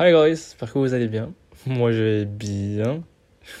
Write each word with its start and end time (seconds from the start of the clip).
Hi 0.00 0.12
guys, 0.12 0.36
j'espère 0.36 0.72
que 0.72 0.78
vous 0.78 0.94
allez 0.94 1.08
bien. 1.08 1.34
Moi 1.66 1.90
je 1.90 2.00
vais 2.00 2.24
bien. 2.24 3.02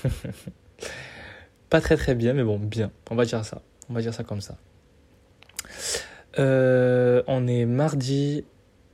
Pas 1.68 1.80
très 1.80 1.96
très 1.96 2.14
bien, 2.14 2.32
mais 2.32 2.44
bon, 2.44 2.60
bien. 2.60 2.92
On 3.10 3.16
va 3.16 3.24
dire 3.24 3.44
ça. 3.44 3.60
On 3.90 3.92
va 3.92 4.02
dire 4.02 4.14
ça 4.14 4.22
comme 4.22 4.40
ça. 4.40 4.56
Euh, 6.38 7.24
on 7.26 7.48
est 7.48 7.64
mardi. 7.64 8.44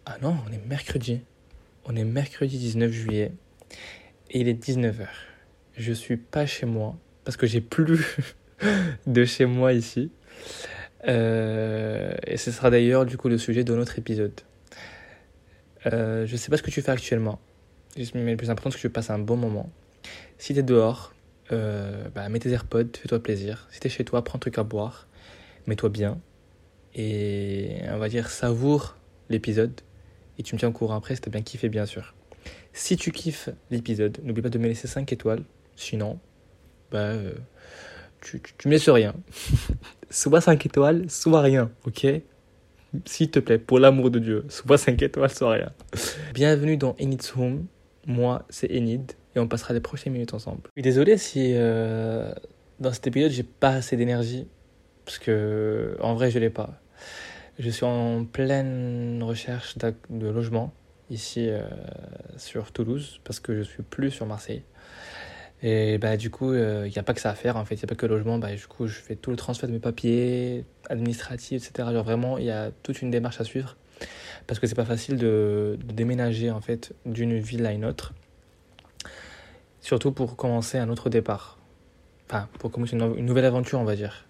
Ah 0.07 0.17
non, 0.23 0.39
on 0.49 0.53
est 0.55 0.67
mercredi. 0.67 1.21
On 1.85 1.95
est 1.97 2.05
mercredi 2.05 2.57
19 2.57 2.91
juillet. 2.91 3.33
Et 4.31 4.41
il 4.41 4.49
est 4.49 4.55
19h. 4.55 5.07
Je 5.77 5.93
suis 5.93 6.17
pas 6.17 6.47
chez 6.47 6.65
moi. 6.65 6.97
Parce 7.25 7.37
que 7.37 7.47
j'ai 7.47 7.61
plus 7.61 8.17
de 9.07 9.25
chez 9.27 9.45
moi 9.45 9.75
ici. 9.75 10.11
Euh, 11.09 12.15
et 12.27 12.39
ce 12.39 12.51
sera 12.51 12.71
d'ailleurs 12.71 13.05
du 13.05 13.19
coup 13.19 13.29
le 13.29 13.37
sujet 13.37 13.65
de 13.65 13.75
notre 13.75 13.99
épisode. 13.99 14.41
Euh, 15.87 16.27
je 16.27 16.37
sais 16.37 16.51
pas 16.51 16.57
ce 16.57 16.63
que 16.63 16.71
tu 16.71 16.83
fais 16.83 16.93
actuellement, 16.93 17.41
mais 18.15 18.31
le 18.31 18.37
plus 18.37 18.51
important 18.51 18.71
c'est 18.71 18.77
que 18.77 18.83
tu 18.83 18.91
passes 18.91 19.11
un 19.11 19.19
bon 19.19 19.37
moment. 19.37 19.71
Si 20.39 20.55
tu 20.55 20.61
es 20.61 20.63
dehors, 20.63 21.13
euh, 21.53 22.09
bah, 22.15 22.29
mets 22.29 22.39
tes 22.39 22.51
AirPods, 22.51 22.97
fais-toi 22.99 23.23
plaisir. 23.23 23.69
Si 23.71 23.81
tu 23.81 23.87
es 23.87 23.91
chez 23.91 24.05
toi, 24.05 24.25
prends 24.25 24.37
un 24.37 24.41
truc 24.41 24.59
à 24.59 24.63
boire, 24.63 25.07
mets-toi 25.67 25.91
bien 25.91 26.21
et 26.95 27.81
on 27.91 27.99
va 27.99 28.09
dire 28.09 28.31
savoure 28.31 28.97
l'épisode 29.29 29.81
et 30.39 30.43
tu 30.45 30.55
me 30.55 30.61
tiens 30.61 30.69
au 30.69 30.73
courant 30.73 30.97
après 30.97 31.17
si 31.17 31.21
t'as 31.21 31.31
bien 31.31 31.43
kiffé 31.43 31.69
bien 31.69 31.87
sûr. 31.87 32.15
Si 32.73 32.97
tu 32.97 33.13
kiffes 33.13 33.51
l'épisode, 33.71 34.19
n'oublie 34.23 34.43
pas 34.43 34.51
de 34.51 34.59
me 34.59 34.67
laisser 34.67 34.89
5 34.89 35.13
étoiles, 35.13 35.43
sinon 35.77 36.19
bah 36.91 36.99
euh, 36.99 37.35
tu, 38.21 38.41
tu, 38.41 38.55
tu 38.57 38.69
me 38.69 38.73
laisses 38.73 38.89
rien. 38.89 39.15
soit 40.11 40.41
5 40.41 40.65
étoiles, 40.67 41.11
soit 41.11 41.41
rien, 41.41 41.71
ok? 41.87 42.07
S'il 43.05 43.31
te 43.31 43.39
plaît, 43.39 43.59
pour 43.59 43.79
l'amour 43.79 44.11
de 44.11 44.19
Dieu, 44.19 44.45
soit 44.49 44.79
5 44.79 45.03
étoiles, 45.03 45.31
soit 45.31 45.53
rien. 45.53 45.73
Bienvenue 46.33 46.77
dans 46.77 46.95
Enid's 46.99 47.35
Home. 47.37 47.67
Moi, 48.07 48.45
c'est 48.51 48.71
Enid 48.71 49.13
et 49.35 49.41
on 49.41 49.49
passera 49.49 49.75
les 49.75 49.81
prochaines 49.81 50.13
minutes 50.13 50.35
ensemble. 50.35 50.61
Je 50.67 50.71
suis 50.73 50.83
désolé 50.83 51.17
si 51.17 51.53
euh, 51.55 52.33
dans 52.79 52.93
cet 52.93 53.07
épisode 53.07 53.31
j'ai 53.31 53.43
pas 53.43 53.71
assez 53.71 53.97
d'énergie 53.97 54.47
parce 55.05 55.19
que 55.19 55.97
en 56.01 56.15
vrai 56.15 56.31
je 56.31 56.39
l'ai 56.39 56.51
pas. 56.51 56.81
Je 57.59 57.71
suis 57.71 57.85
en 57.85 58.25
pleine 58.25 59.23
recherche 59.23 59.77
de 59.79 60.29
logement 60.29 60.73
ici 61.11 61.49
euh, 61.49 61.63
sur 62.37 62.73
Toulouse 62.73 63.21
parce 63.25 63.41
que 63.41 63.57
je 63.57 63.63
suis 63.63 63.83
plus 63.83 64.11
sur 64.11 64.27
Marseille. 64.27 64.63
Et 65.63 65.99
bah, 65.99 66.17
du 66.17 66.31
coup, 66.31 66.53
il 66.53 66.61
euh, 66.61 66.89
n'y 66.89 66.99
a 66.99 67.03
pas 67.03 67.15
que 67.15 67.21
ça 67.21 67.31
à 67.31 67.35
faire 67.35 67.57
en 67.57 67.65
fait, 67.65 67.77
il 67.77 67.79
n'y 67.79 67.85
a 67.85 67.89
pas 67.89 67.95
que 67.95 68.07
le 68.07 68.17
logement. 68.17 68.39
Bah, 68.39 68.55
du 68.55 68.67
coup, 68.67 68.87
je 68.87 68.99
fais 68.99 69.17
tout 69.17 69.31
le 69.31 69.37
transfert 69.37 69.69
de 69.69 69.75
mes 69.75 69.81
papiers, 69.81 70.65
administratifs, 70.91 71.67
etc. 71.69 71.89
Genre 71.93 72.05
vraiment, 72.05 72.39
il 72.39 72.45
y 72.45 72.51
a 72.51 72.71
toute 72.83 73.01
une 73.03 73.11
démarche 73.11 73.41
à 73.41 73.45
suivre 73.45 73.77
parce 74.47 74.61
que 74.61 74.67
c'est 74.67 74.75
pas 74.75 74.85
facile 74.85 75.17
de, 75.17 75.79
déménager 75.85 76.51
en 76.51 76.61
fait 76.61 76.93
d'une 77.07 77.39
ville 77.39 77.65
à 77.65 77.73
une 77.73 77.85
autre. 77.85 78.13
Surtout 79.81 80.13
pour 80.13 80.37
commencer 80.37 80.79
un 80.79 80.89
autre 80.89 81.09
départ. 81.09 81.59
Enfin, 82.29 82.49
pour 82.59 82.71
commencer 82.71 82.97
une, 82.97 83.17
une 83.17 83.27
nouvelle 83.27 83.45
aventure, 83.45 83.79
on 83.79 83.85
va 83.85 83.97
dire. 83.97 84.27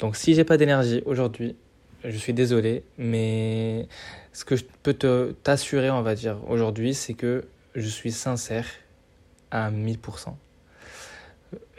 Donc, 0.00 0.16
si 0.16 0.34
j'ai 0.34 0.44
pas 0.44 0.56
d'énergie 0.56 1.02
aujourd'hui, 1.06 1.56
je 2.04 2.16
suis 2.16 2.32
désolé, 2.32 2.84
mais 2.96 3.88
ce 4.32 4.44
que 4.44 4.54
je 4.54 4.64
peux 4.82 4.94
t'assurer, 5.42 5.90
on 5.90 6.02
va 6.02 6.14
dire, 6.14 6.38
aujourd'hui, 6.48 6.94
c'est 6.94 7.14
que 7.14 7.44
je 7.74 7.88
suis 7.88 8.12
sincère 8.12 8.66
à 9.50 9.70
1000%. 9.70 10.34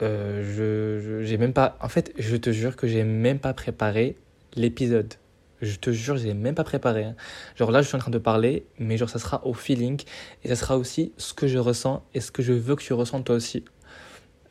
Euh, 0.01 0.43
je, 0.43 1.23
j'ai 1.23 1.37
même 1.37 1.53
pas. 1.53 1.77
En 1.81 1.89
fait, 1.89 2.13
je 2.17 2.35
te 2.35 2.51
jure 2.51 2.75
que 2.75 2.87
j'ai 2.87 3.03
même 3.03 3.39
pas 3.39 3.53
préparé 3.53 4.15
l'épisode. 4.55 5.13
Je 5.61 5.75
te 5.75 5.91
jure, 5.91 6.17
j'ai 6.17 6.33
même 6.33 6.55
pas 6.55 6.63
préparé. 6.63 7.03
Hein. 7.03 7.15
Genre 7.55 7.71
là, 7.71 7.81
je 7.81 7.87
suis 7.87 7.95
en 7.95 7.99
train 7.99 8.11
de 8.11 8.17
parler, 8.17 8.65
mais 8.79 8.97
genre 8.97 9.09
ça 9.09 9.19
sera 9.19 9.45
au 9.45 9.53
feeling 9.53 10.01
et 10.43 10.47
ça 10.47 10.55
sera 10.55 10.77
aussi 10.77 11.11
ce 11.17 11.33
que 11.33 11.47
je 11.47 11.57
ressens 11.57 12.03
et 12.13 12.21
ce 12.21 12.31
que 12.31 12.41
je 12.41 12.53
veux 12.53 12.75
que 12.75 12.83
tu 12.83 12.93
ressentes 12.93 13.25
toi 13.25 13.35
aussi 13.35 13.65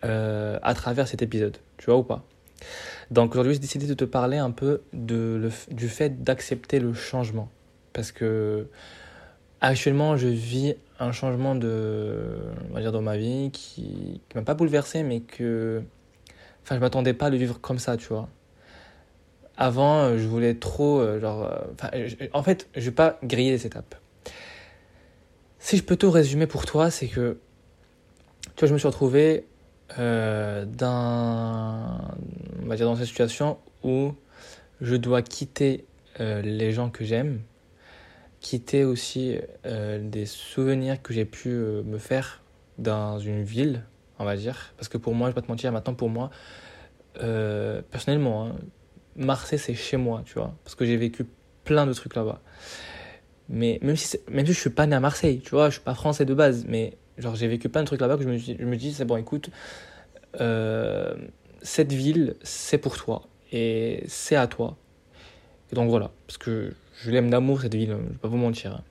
euh, 0.04 0.59
à 0.62 0.75
travers 0.75 1.09
cet 1.09 1.22
épisode. 1.22 1.56
Tu 1.78 1.87
vois 1.87 1.97
ou 1.97 2.03
pas? 2.03 2.25
Donc 3.10 3.32
aujourd'hui, 3.32 3.54
j'ai 3.54 3.60
décidé 3.60 3.87
de 3.87 3.94
te 3.94 4.04
parler 4.04 4.37
un 4.37 4.50
peu 4.50 4.82
de 4.92 5.38
le, 5.41 5.75
du 5.75 5.88
fait 5.88 6.22
d'accepter 6.22 6.78
le 6.78 6.92
changement 6.92 7.48
parce 7.94 8.12
que 8.12 8.66
actuellement, 9.60 10.16
je 10.16 10.28
vis 10.28 10.76
un 10.98 11.12
changement 11.12 11.54
de, 11.54 12.16
on 12.70 12.74
va 12.74 12.80
dire, 12.80 12.92
dans 12.92 13.02
ma 13.02 13.16
vie 13.16 13.50
qui, 13.52 14.20
qui 14.28 14.36
m'a 14.36 14.42
pas 14.42 14.54
bouleversé, 14.54 15.02
mais 15.02 15.20
que, 15.20 15.82
enfin, 16.62 16.74
je 16.74 16.80
m'attendais 16.80 17.14
pas 17.14 17.26
à 17.26 17.30
le 17.30 17.36
vivre 17.36 17.60
comme 17.60 17.78
ça, 17.78 17.97
tu 17.97 18.08
vois. 18.08 18.28
Avant, 19.56 20.16
je 20.16 20.26
voulais 20.26 20.54
trop, 20.54 21.00
euh, 21.00 21.20
genre, 21.20 21.44
euh, 21.44 21.58
enfin, 21.74 21.91
en 22.32 22.42
fait, 22.42 22.68
je 22.76 22.84
vais 22.86 22.94
pas 22.94 23.18
griller 23.22 23.50
les 23.50 23.66
étapes. 23.66 23.97
Si 25.58 25.76
je 25.76 25.82
peux 25.82 25.97
tout 25.97 26.10
résumer 26.10 26.47
pour 26.47 26.64
toi, 26.64 26.91
c'est 26.91 27.08
que, 27.08 27.38
tu 28.56 28.66
je 28.66 28.72
me 28.72 28.78
suis 28.78 28.88
retrouvé 28.88 29.44
euh, 29.98 30.64
dans, 30.64 31.98
on 32.62 32.66
va 32.66 32.76
dire, 32.76 32.86
dans 32.86 32.97
cette 32.97 33.06
situation 33.06 33.58
où 33.82 34.12
je 34.80 34.97
dois 34.97 35.22
quitter 35.22 35.84
euh, 36.20 36.42
les 36.42 36.72
gens 36.72 36.91
que 36.91 37.04
j'aime, 37.04 37.41
quitter 38.41 38.84
aussi 38.84 39.37
euh, 39.66 39.99
des 40.03 40.26
souvenirs 40.26 41.03
que 41.03 41.12
j'ai 41.12 41.25
pu 41.25 41.50
euh, 41.50 41.82
me 41.82 41.99
faire 41.99 42.43
dans 42.78 43.19
une 43.19 43.43
ville, 43.43 43.84
on 44.19 44.25
va 44.25 44.37
dire. 44.37 44.72
Parce 44.76 44.88
que 44.88 44.99
pour 44.99 45.15
moi, 45.15 45.28
je 45.28 45.31
vais 45.32 45.41
pas 45.41 45.47
te 45.47 45.50
mentir, 45.50 45.72
maintenant 45.72 45.94
pour 45.94 46.09
moi, 46.09 46.31
euh, 47.22 47.82
personnellement, 47.91 48.47
hein, 48.47 48.56
Marseille 49.16 49.59
c'est 49.59 49.75
chez 49.75 49.97
moi, 49.97 50.22
tu 50.25 50.34
vois. 50.34 50.54
Parce 50.65 50.75
que 50.75 50.84
j'ai 50.84 50.97
vécu 50.97 51.27
plein 51.65 51.87
de 51.87 51.93
trucs 51.93 52.15
là-bas. 52.15 52.41
Mais 53.48 53.78
même 53.82 53.97
si, 53.97 54.19
même 54.31 54.47
si 54.47 54.53
je 54.53 54.60
suis 54.60 54.71
pas 54.71 54.87
né 54.87 54.94
à 54.94 55.00
Marseille, 55.00 55.41
tu 55.41 55.50
vois, 55.50 55.69
je 55.69 55.75
suis 55.75 55.82
pas 55.82 55.94
français 55.94 56.25
de 56.25 56.34
base, 56.34 56.65
mais 56.69 56.97
genre 57.16 57.34
j'ai 57.34 57.48
vécu 57.48 57.69
plein 57.69 57.82
de 57.82 57.87
trucs 57.87 58.00
là-bas 58.00 58.16
que 58.16 58.22
je 58.22 58.28
me, 58.28 58.38
je 58.38 58.53
me 58.65 58.77
dis, 58.77 58.93
c'est 58.93 59.04
bon, 59.04 59.16
écoute, 59.16 59.50
cette 61.62 61.93
ville, 61.93 62.37
c'est 62.43 62.78
pour 62.78 62.97
toi. 62.97 63.22
Et 63.50 64.04
c'est 64.06 64.37
à 64.37 64.47
toi. 64.47 64.77
Donc 65.72 65.90
voilà, 65.90 66.10
parce 66.26 66.38
que 66.38 66.72
je 67.02 67.10
l'aime 67.10 67.30
d'amour 67.30 67.60
cette 67.60 67.74
ville, 67.74 67.90
je 67.90 67.94
vais 67.94 68.18
pas 68.18 68.28
vous 68.28 68.36
mentir. 68.36 68.82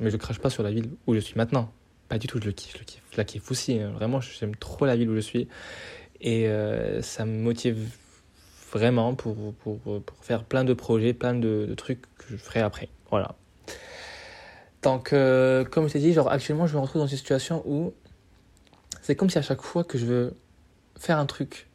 Mais 0.00 0.10
je 0.10 0.16
crache 0.16 0.38
pas 0.38 0.50
sur 0.50 0.62
la 0.62 0.70
ville 0.70 0.90
où 1.06 1.14
je 1.14 1.20
suis 1.20 1.36
maintenant. 1.36 1.70
Pas 2.08 2.18
du 2.18 2.26
tout, 2.26 2.40
je 2.40 2.46
le 2.46 2.52
kiffe, 2.52 2.74
je, 2.74 2.78
le 2.78 2.84
kiffe. 2.84 3.02
la 3.16 3.24
kiffe 3.24 3.50
aussi. 3.50 3.78
Hein. 3.78 3.92
Vraiment, 3.94 4.20
j'aime 4.20 4.56
trop 4.56 4.84
la 4.84 4.96
ville 4.96 5.08
où 5.08 5.14
je 5.14 5.20
suis. 5.20 5.48
Et 6.20 6.48
euh, 6.48 7.02
ça 7.02 7.24
me 7.24 7.38
motive 7.38 7.78
vraiment 8.72 9.14
pour, 9.14 9.54
pour, 9.54 9.78
pour, 9.80 10.02
faire 10.22 10.44
plein 10.44 10.64
de 10.64 10.72
projets, 10.72 11.12
plein 11.12 11.34
de, 11.34 11.66
de, 11.68 11.74
trucs 11.74 12.02
que 12.16 12.24
je 12.30 12.36
ferai 12.36 12.60
après. 12.60 12.88
Voilà. 13.10 13.34
Donc, 14.82 15.12
euh, 15.12 15.64
comme 15.64 15.88
je 15.88 15.92
t'ai 15.92 15.98
dit, 16.00 16.12
genre 16.12 16.30
actuellement, 16.30 16.66
je 16.66 16.74
me 16.74 16.80
retrouve 16.80 17.02
dans 17.02 17.06
une 17.06 17.16
situation 17.16 17.62
où 17.66 17.92
c'est 19.02 19.14
comme 19.14 19.30
si 19.30 19.38
à 19.38 19.42
chaque 19.42 19.62
fois 19.62 19.84
que 19.84 19.98
je 19.98 20.06
veux 20.06 20.34
faire 20.98 21.18
un 21.18 21.26
truc, 21.26 21.68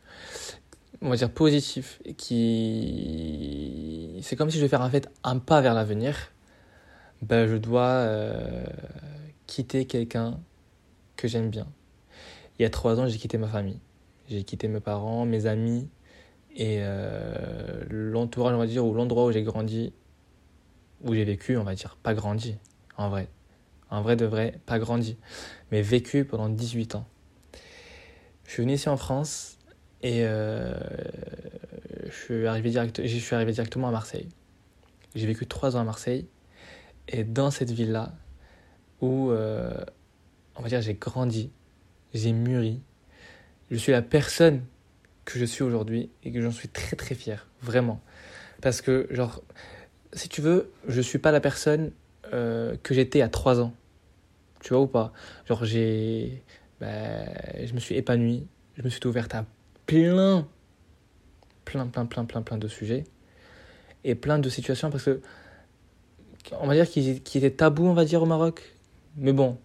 on 1.01 1.09
va 1.09 1.15
dire 1.15 1.31
positif, 1.31 2.01
qui 2.17 2.57
c'est 4.23 4.35
comme 4.35 4.49
si 4.49 4.57
je 4.57 4.63
vais 4.63 4.67
faire 4.67 4.81
en 4.81 4.89
fait 4.89 5.09
un 5.23 5.39
pas 5.39 5.61
vers 5.61 5.73
l'avenir, 5.73 6.31
ben 7.21 7.47
je 7.47 7.55
dois 7.55 7.87
euh, 7.87 8.65
quitter 9.45 9.85
quelqu'un 9.85 10.39
que 11.15 11.27
j'aime 11.27 11.49
bien. 11.49 11.67
Il 12.57 12.63
y 12.63 12.65
a 12.65 12.69
trois 12.69 12.99
ans, 12.99 13.07
j'ai 13.07 13.17
quitté 13.17 13.37
ma 13.37 13.47
famille, 13.47 13.79
j'ai 14.29 14.43
quitté 14.43 14.67
mes 14.67 14.79
parents, 14.79 15.25
mes 15.25 15.45
amis 15.45 15.87
et 16.55 16.79
euh, 16.81 17.83
l'entourage, 17.89 18.55
on 18.55 18.57
va 18.57 18.65
dire, 18.65 18.83
ou 18.85 18.93
l'endroit 18.93 19.25
où 19.25 19.31
j'ai 19.31 19.43
grandi, 19.43 19.93
où 21.03 21.13
j'ai 21.13 21.23
vécu, 21.23 21.55
on 21.57 21.63
va 21.63 21.75
dire, 21.75 21.97
pas 22.01 22.15
grandi, 22.15 22.57
en 22.97 23.09
vrai. 23.09 23.29
En 23.89 24.01
vrai 24.01 24.15
de 24.17 24.25
vrai, 24.25 24.59
pas 24.65 24.79
grandi, 24.79 25.17
mais 25.71 25.81
vécu 25.81 26.25
pendant 26.25 26.49
18 26.49 26.95
ans. 26.95 27.05
Je 28.43 28.51
suis 28.51 28.63
venu 28.63 28.73
ici 28.73 28.89
en 28.89 28.97
France 28.97 29.56
et 30.03 30.25
euh, 30.25 30.73
je, 32.05 32.11
suis 32.11 32.47
arrivé 32.47 32.69
direct, 32.69 33.05
je 33.05 33.17
suis 33.17 33.35
arrivé 33.35 33.51
directement 33.51 33.87
à 33.87 33.91
Marseille. 33.91 34.27
J'ai 35.15 35.25
vécu 35.25 35.47
trois 35.47 35.75
ans 35.75 35.79
à 35.79 35.83
Marseille 35.83 36.27
et 37.07 37.23
dans 37.23 37.51
cette 37.51 37.71
ville-là 37.71 38.13
où, 39.01 39.31
euh, 39.31 39.73
on 40.55 40.61
va 40.61 40.69
dire, 40.69 40.81
j'ai 40.81 40.93
grandi, 40.93 41.51
j'ai 42.13 42.33
mûri, 42.33 42.81
je 43.71 43.77
suis 43.77 43.91
la 43.91 44.01
personne 44.01 44.63
que 45.25 45.39
je 45.39 45.45
suis 45.45 45.63
aujourd'hui 45.63 46.09
et 46.23 46.31
que 46.31 46.41
j'en 46.41 46.51
suis 46.51 46.69
très 46.69 46.95
très 46.95 47.15
fier, 47.15 47.47
vraiment. 47.61 48.01
Parce 48.61 48.81
que, 48.81 49.07
genre, 49.11 49.41
si 50.13 50.29
tu 50.29 50.41
veux, 50.41 50.71
je 50.87 51.01
suis 51.01 51.19
pas 51.19 51.31
la 51.31 51.41
personne 51.41 51.91
euh, 52.33 52.75
que 52.83 52.93
j'étais 52.93 53.21
à 53.21 53.29
3 53.29 53.59
ans. 53.59 53.73
Tu 54.61 54.73
vois 54.73 54.81
ou 54.81 54.87
pas? 54.87 55.13
Genre, 55.45 55.63
j'ai. 55.65 56.43
Ben, 56.79 57.27
je 57.63 57.73
me 57.73 57.79
suis 57.79 57.95
épanoui, 57.95 58.47
je 58.77 58.83
me 58.83 58.89
suis 58.89 59.05
ouverte 59.05 59.33
à 59.33 59.45
plein, 59.87 60.47
plein, 61.65 61.87
plein, 61.87 62.05
plein, 62.05 62.25
plein, 62.25 62.41
plein 62.43 62.57
de 62.57 62.67
sujets 62.67 63.05
et 64.03 64.13
plein 64.13 64.37
de 64.37 64.49
situations 64.49 64.91
parce 64.91 65.03
que. 65.03 65.21
On 66.61 66.67
va 66.67 66.75
dire 66.75 66.87
qu'ils 66.87 67.21
qu 67.23 67.39
étaient 67.39 67.51
tabous, 67.51 67.87
on 67.87 67.93
va 67.93 68.05
dire, 68.05 68.21
au 68.21 68.25
Maroc. 68.25 68.75
Mais 69.17 69.33
bon, 69.33 69.57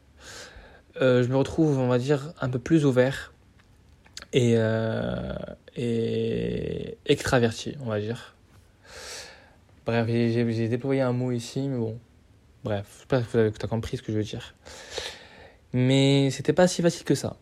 euh, 1.01 1.23
je 1.23 1.29
me 1.29 1.37
retrouve, 1.37 1.79
on 1.79 1.87
va 1.87 1.99
dire, 1.99 2.33
un 2.41 2.49
peu 2.49 2.59
plus 2.59 2.85
ouvert 2.85 3.33
et, 4.33 4.55
euh, 4.57 5.35
extraverti, 7.07 7.77
on 7.83 7.91
va 7.91 8.01
dire. 8.01 8.35
Bref, 9.87 10.09
j'ai 10.09 10.69
déployé 10.69 11.03
un 11.03 11.13
mot 11.13 11.31
ici, 11.31 11.69
mais 11.69 11.79
bon, 11.79 12.01
Bref, 12.65 12.87
j'espère 13.11 13.53
que 13.53 13.59
tu 13.59 13.65
as 13.65 13.69
compris 13.69 13.97
ce 13.97 14.03
que 14.03 14.13
je 14.13 14.19
veux 14.19 14.23
dire. 14.23 14.55
Mais 15.73 16.31
c'était 16.31 16.53
pas 16.53 16.69
si 16.69 16.81
facile 16.81 17.05
que 17.05 17.17
ça. 17.17 17.37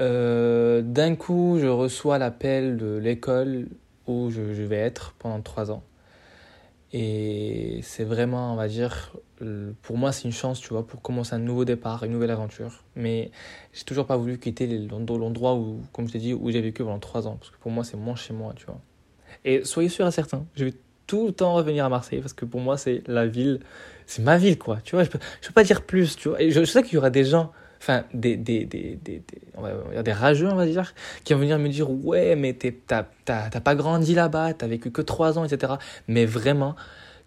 Euh, 0.00 0.82
d'un 0.82 1.14
coup, 1.14 1.58
je 1.60 1.66
reçois 1.66 2.18
l'appel 2.18 2.76
de 2.76 2.96
l'école 2.96 3.68
où 4.06 4.30
je, 4.30 4.40
vais 4.40 4.76
être 4.76 5.14
pendant 5.18 5.40
trois 5.40 5.70
ans. 5.70 5.82
Et 6.92 7.80
c'est 7.82 8.04
vraiment, 8.04 8.52
on 8.52 8.56
va 8.56 8.66
dire, 8.66 9.12
pour 9.82 9.96
moi, 9.96 10.10
c'est 10.10 10.24
une 10.24 10.32
chance, 10.32 10.60
tu 10.60 10.70
vois, 10.70 10.86
pour 10.86 11.02
commencer 11.02 11.34
un 11.34 11.38
nouveau 11.38 11.64
départ, 11.64 12.02
une 12.02 12.12
nouvelle 12.12 12.30
aventure. 12.30 12.82
Mais 12.96 13.30
j'ai 13.72 13.84
toujours 13.84 14.06
pas 14.06 14.16
voulu 14.16 14.38
quitter 14.38 14.66
l'endroit 14.66 15.54
où, 15.54 15.82
comme 15.92 16.08
je 16.08 16.12
t'ai 16.14 16.18
dit, 16.18 16.34
où 16.34 16.50
j'ai 16.50 16.60
vécu 16.60 16.82
pendant 16.82 16.98
trois 16.98 17.28
ans. 17.28 17.36
Parce 17.38 17.50
que 17.50 17.58
pour 17.58 17.70
moi, 17.70 17.84
c'est 17.84 17.96
moins 17.96 18.16
chez 18.16 18.32
moi, 18.32 18.54
tu 18.56 18.66
vois. 18.66 18.80
Et 19.44 19.64
soyez 19.64 19.88
sûr 19.88 20.06
et 20.06 20.10
certain, 20.10 20.44
je 20.56 20.64
vais 20.64 20.74
tout 21.06 21.26
le 21.26 21.32
temps 21.32 21.54
revenir 21.54 21.84
à 21.84 21.88
Marseille 21.88 22.20
parce 22.20 22.32
que 22.32 22.44
pour 22.44 22.60
moi, 22.60 22.76
c'est 22.76 23.02
la 23.08 23.26
ville, 23.26 23.60
c'est 24.06 24.22
ma 24.22 24.38
ville, 24.38 24.58
quoi. 24.58 24.78
Tu 24.84 24.94
vois, 24.94 25.04
je 25.04 25.10
peux, 25.10 25.18
je 25.40 25.48
peux 25.48 25.54
pas 25.54 25.64
dire 25.64 25.82
plus, 25.82 26.16
tu 26.16 26.28
vois. 26.28 26.40
Et 26.40 26.50
je, 26.50 26.64
sais 26.64 26.82
qu'il 26.82 26.94
y 26.94 26.98
aura 26.98 27.10
des 27.10 27.24
gens, 27.24 27.52
enfin, 27.80 28.04
des, 28.12 28.36
des, 28.36 28.64
des, 28.64 28.96
des, 28.96 29.22
on 29.56 29.62
va 29.62 29.72
dire 29.92 30.04
des 30.04 30.12
rageux, 30.12 30.48
on 30.48 30.54
va 30.54 30.66
dire, 30.66 30.94
qui 31.24 31.32
vont 31.32 31.40
venir 31.40 31.58
me 31.58 31.68
dire, 31.68 31.90
ouais, 31.90 32.36
mais 32.36 32.54
t'as 32.54 33.02
pas 33.04 33.74
grandi 33.74 34.14
là-bas, 34.14 34.54
t'as 34.54 34.66
vécu 34.66 34.90
que 34.90 35.02
trois 35.02 35.38
ans, 35.38 35.44
etc. 35.44 35.74
Mais 36.06 36.26
vraiment, 36.26 36.76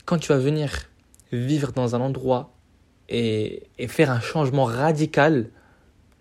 quand 0.05 0.17
tu 0.17 0.29
vas 0.29 0.37
venir 0.37 0.71
vivre 1.31 1.71
dans 1.71 1.95
un 1.95 2.01
endroit 2.01 2.53
et, 3.09 3.63
et 3.79 3.87
faire 3.87 4.11
un 4.11 4.19
changement 4.19 4.65
radical, 4.65 5.49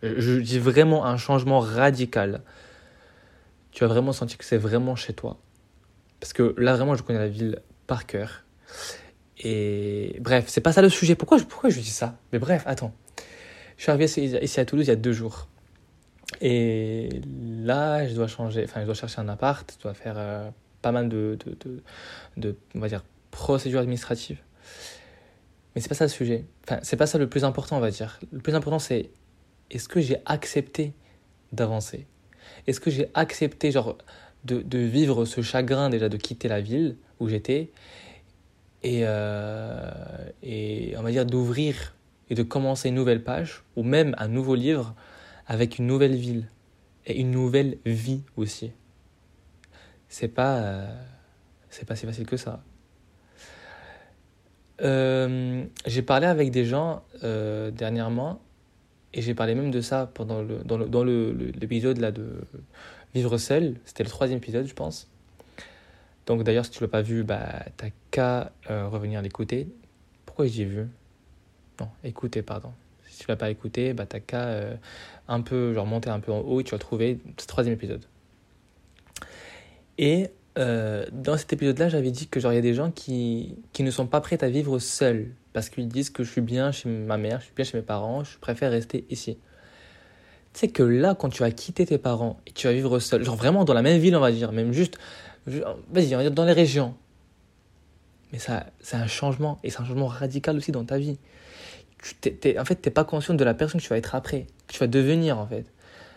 je 0.02 0.40
dis 0.40 0.58
vraiment 0.58 1.04
un 1.04 1.16
changement 1.16 1.60
radical, 1.60 2.42
tu 3.70 3.84
vas 3.84 3.88
vraiment 3.88 4.12
sentir 4.12 4.38
que 4.38 4.44
c'est 4.44 4.58
vraiment 4.58 4.96
chez 4.96 5.12
toi. 5.12 5.38
Parce 6.20 6.32
que 6.32 6.54
là, 6.58 6.74
vraiment, 6.74 6.94
je 6.94 7.02
connais 7.02 7.18
la 7.18 7.28
ville 7.28 7.60
par 7.86 8.06
cœur. 8.06 8.44
Et 9.38 10.18
bref, 10.20 10.44
c'est 10.48 10.60
pas 10.60 10.72
ça 10.72 10.82
le 10.82 10.88
sujet. 10.88 11.14
Pourquoi 11.14 11.38
pourquoi 11.38 11.70
je 11.70 11.80
dis 11.80 11.90
ça? 11.90 12.16
Mais 12.32 12.38
bref, 12.38 12.62
attends. 12.66 12.92
Je 13.82 13.86
suis 13.86 13.90
arrivé 13.90 14.44
ici 14.44 14.60
à 14.60 14.64
Toulouse 14.64 14.86
il 14.86 14.90
y 14.90 14.92
a 14.92 14.96
deux 14.96 15.12
jours. 15.12 15.48
Et 16.40 17.08
là, 17.34 18.06
je 18.06 18.14
dois 18.14 18.28
changer, 18.28 18.62
enfin, 18.62 18.82
je 18.82 18.86
dois 18.86 18.94
chercher 18.94 19.20
un 19.20 19.28
appart, 19.28 19.74
je 19.76 19.82
dois 19.82 19.92
faire 19.92 20.14
euh, 20.18 20.48
pas 20.82 20.92
mal 20.92 21.08
de, 21.08 21.36
de, 21.44 21.82
de, 22.36 22.56
on 22.76 22.78
va 22.78 22.86
dire, 22.86 23.02
procédures 23.32 23.80
administratives. 23.80 24.38
Mais 25.74 25.80
c'est 25.80 25.88
pas 25.88 25.96
ça 25.96 26.04
le 26.04 26.10
sujet. 26.10 26.44
Enfin, 26.62 26.78
c'est 26.84 26.96
pas 26.96 27.08
ça 27.08 27.18
le 27.18 27.28
plus 27.28 27.42
important, 27.42 27.76
on 27.76 27.80
va 27.80 27.90
dire. 27.90 28.20
Le 28.30 28.38
plus 28.38 28.54
important, 28.54 28.78
c'est 28.78 29.10
est-ce 29.72 29.88
que 29.88 30.00
j'ai 30.00 30.18
accepté 30.26 30.92
d'avancer? 31.50 32.06
Est-ce 32.68 32.78
que 32.78 32.92
j'ai 32.92 33.10
accepté, 33.14 33.72
genre, 33.72 33.98
de, 34.44 34.62
de, 34.62 34.78
vivre 34.78 35.24
ce 35.24 35.42
chagrin 35.42 35.90
déjà 35.90 36.08
de 36.08 36.16
quitter 36.18 36.46
la 36.46 36.60
ville 36.60 36.98
où 37.18 37.28
j'étais 37.28 37.72
et, 38.84 39.00
euh, 39.02 39.90
et 40.44 40.94
on 40.96 41.02
va 41.02 41.10
dire 41.10 41.26
d'ouvrir 41.26 41.96
et 42.30 42.34
de 42.34 42.42
commencer 42.42 42.88
une 42.88 42.94
nouvelle 42.94 43.22
page 43.22 43.62
ou 43.76 43.82
même 43.82 44.14
un 44.18 44.28
nouveau 44.28 44.54
livre 44.54 44.94
avec 45.46 45.78
une 45.78 45.86
nouvelle 45.86 46.14
ville 46.14 46.48
et 47.06 47.20
une 47.20 47.30
nouvelle 47.30 47.78
vie 47.84 48.22
aussi. 48.36 48.72
C'est 50.08 50.28
pas 50.28 50.58
euh, 50.58 50.94
c'est 51.70 51.86
pas 51.86 51.96
si 51.96 52.06
facile 52.06 52.26
que 52.26 52.36
ça. 52.36 52.62
Euh, 54.82 55.64
j'ai 55.86 56.02
parlé 56.02 56.26
avec 56.26 56.50
des 56.50 56.64
gens 56.64 57.02
euh, 57.22 57.70
dernièrement 57.70 58.40
et 59.14 59.22
j'ai 59.22 59.34
parlé 59.34 59.54
même 59.54 59.70
de 59.70 59.80
ça 59.80 60.10
pendant 60.12 60.42
le 60.42 60.58
dans 60.64 60.78
le 60.78 60.86
dans 60.86 61.04
l'épisode 61.04 61.98
là 61.98 62.10
de 62.10 62.40
Vivre 63.14 63.36
seul, 63.36 63.76
c'était 63.84 64.04
le 64.04 64.08
troisième 64.08 64.38
épisode, 64.38 64.66
je 64.66 64.72
pense. 64.72 65.06
Donc 66.26 66.44
d'ailleurs, 66.44 66.64
si 66.64 66.70
tu 66.70 66.82
l'as 66.82 66.88
pas 66.88 67.02
vu, 67.02 67.24
bah, 67.24 67.66
t'as 67.76 67.88
qu'à 68.10 68.52
revenir 68.68 69.20
l'écouter. 69.20 69.68
Pourquoi 70.24 70.46
j'ai 70.46 70.64
vu? 70.64 70.88
Non, 71.80 71.88
écouter, 72.04 72.42
pardon. 72.42 72.72
Si 73.08 73.18
tu 73.20 73.26
l'as 73.28 73.36
pas 73.36 73.50
écouté, 73.50 73.92
bah, 73.92 74.06
t'as 74.06 74.20
qu'à 74.20 74.44
euh, 74.44 74.74
un 75.28 75.40
peu, 75.40 75.74
genre 75.74 75.86
monter 75.86 76.10
un 76.10 76.20
peu 76.20 76.32
en 76.32 76.40
haut 76.40 76.60
et 76.60 76.64
tu 76.64 76.72
vas 76.72 76.78
trouver 76.78 77.18
ce 77.38 77.46
troisième 77.46 77.74
épisode. 77.74 78.04
Et 79.98 80.30
euh, 80.58 81.06
dans 81.12 81.36
cet 81.36 81.52
épisode-là, 81.52 81.88
j'avais 81.88 82.10
dit 82.10 82.26
que 82.28 82.40
genre 82.40 82.52
il 82.52 82.56
y 82.56 82.58
a 82.58 82.62
des 82.62 82.74
gens 82.74 82.90
qui, 82.90 83.56
qui 83.72 83.82
ne 83.82 83.90
sont 83.90 84.06
pas 84.06 84.20
prêts 84.20 84.42
à 84.42 84.48
vivre 84.48 84.78
seuls 84.78 85.30
parce 85.52 85.68
qu'ils 85.68 85.88
disent 85.88 86.10
que 86.10 86.24
je 86.24 86.30
suis 86.30 86.40
bien 86.40 86.72
chez 86.72 86.88
ma 86.88 87.18
mère, 87.18 87.40
je 87.40 87.46
suis 87.46 87.54
bien 87.54 87.64
chez 87.64 87.76
mes 87.76 87.82
parents, 87.82 88.24
je 88.24 88.38
préfère 88.38 88.70
rester 88.70 89.04
ici. 89.10 89.38
Tu 90.54 90.60
sais 90.60 90.68
que 90.68 90.82
là, 90.82 91.14
quand 91.14 91.30
tu 91.30 91.42
vas 91.42 91.50
quitter 91.50 91.86
tes 91.86 91.98
parents 91.98 92.40
et 92.46 92.52
tu 92.52 92.66
vas 92.66 92.72
vivre 92.72 92.98
seul, 92.98 93.24
genre 93.24 93.36
vraiment 93.36 93.64
dans 93.64 93.74
la 93.74 93.82
même 93.82 93.98
ville, 94.00 94.14
on 94.16 94.20
va 94.20 94.32
dire, 94.32 94.52
même 94.52 94.72
juste, 94.72 94.98
vas-y, 95.46 96.14
on 96.14 96.18
va 96.18 96.22
dire 96.22 96.30
dans 96.30 96.44
les 96.44 96.52
régions. 96.52 96.94
Mais 98.32 98.38
ça, 98.38 98.66
c'est 98.80 98.96
un 98.96 99.06
changement, 99.06 99.58
et 99.62 99.70
c'est 99.70 99.80
un 99.80 99.84
changement 99.84 100.06
radical 100.06 100.56
aussi 100.56 100.72
dans 100.72 100.84
ta 100.84 100.98
vie. 100.98 101.18
Tu 102.02 102.58
en 102.58 102.64
fait, 102.64 102.82
tu 102.82 102.88
n'es 102.88 102.92
pas 102.92 103.04
conscient 103.04 103.34
de 103.34 103.44
la 103.44 103.54
personne 103.54 103.80
que 103.80 103.84
tu 103.84 103.90
vas 103.90 103.98
être 103.98 104.14
après, 104.14 104.46
que 104.66 104.72
tu 104.72 104.78
vas 104.78 104.86
devenir, 104.86 105.38
en 105.38 105.46
fait. 105.46 105.66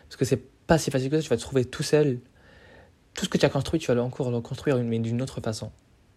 Parce 0.07 0.17
que 0.17 0.25
c'est 0.25 0.41
pas 0.67 0.77
si 0.77 0.91
facile 0.91 1.09
que 1.09 1.17
ça, 1.17 1.23
tu 1.23 1.29
vas 1.29 1.37
te 1.37 1.41
trouver 1.41 1.65
tout 1.65 1.83
seul. 1.83 2.19
Tout 3.13 3.25
ce 3.25 3.29
que 3.29 3.37
tu 3.37 3.45
as 3.45 3.49
construit, 3.49 3.79
tu 3.79 3.93
vas 3.93 4.03
encore 4.03 4.31
le 4.31 4.41
construire, 4.41 4.77
mais 4.77 4.99
d'une 4.99 5.21
autre 5.21 5.39
façon. 5.41 5.71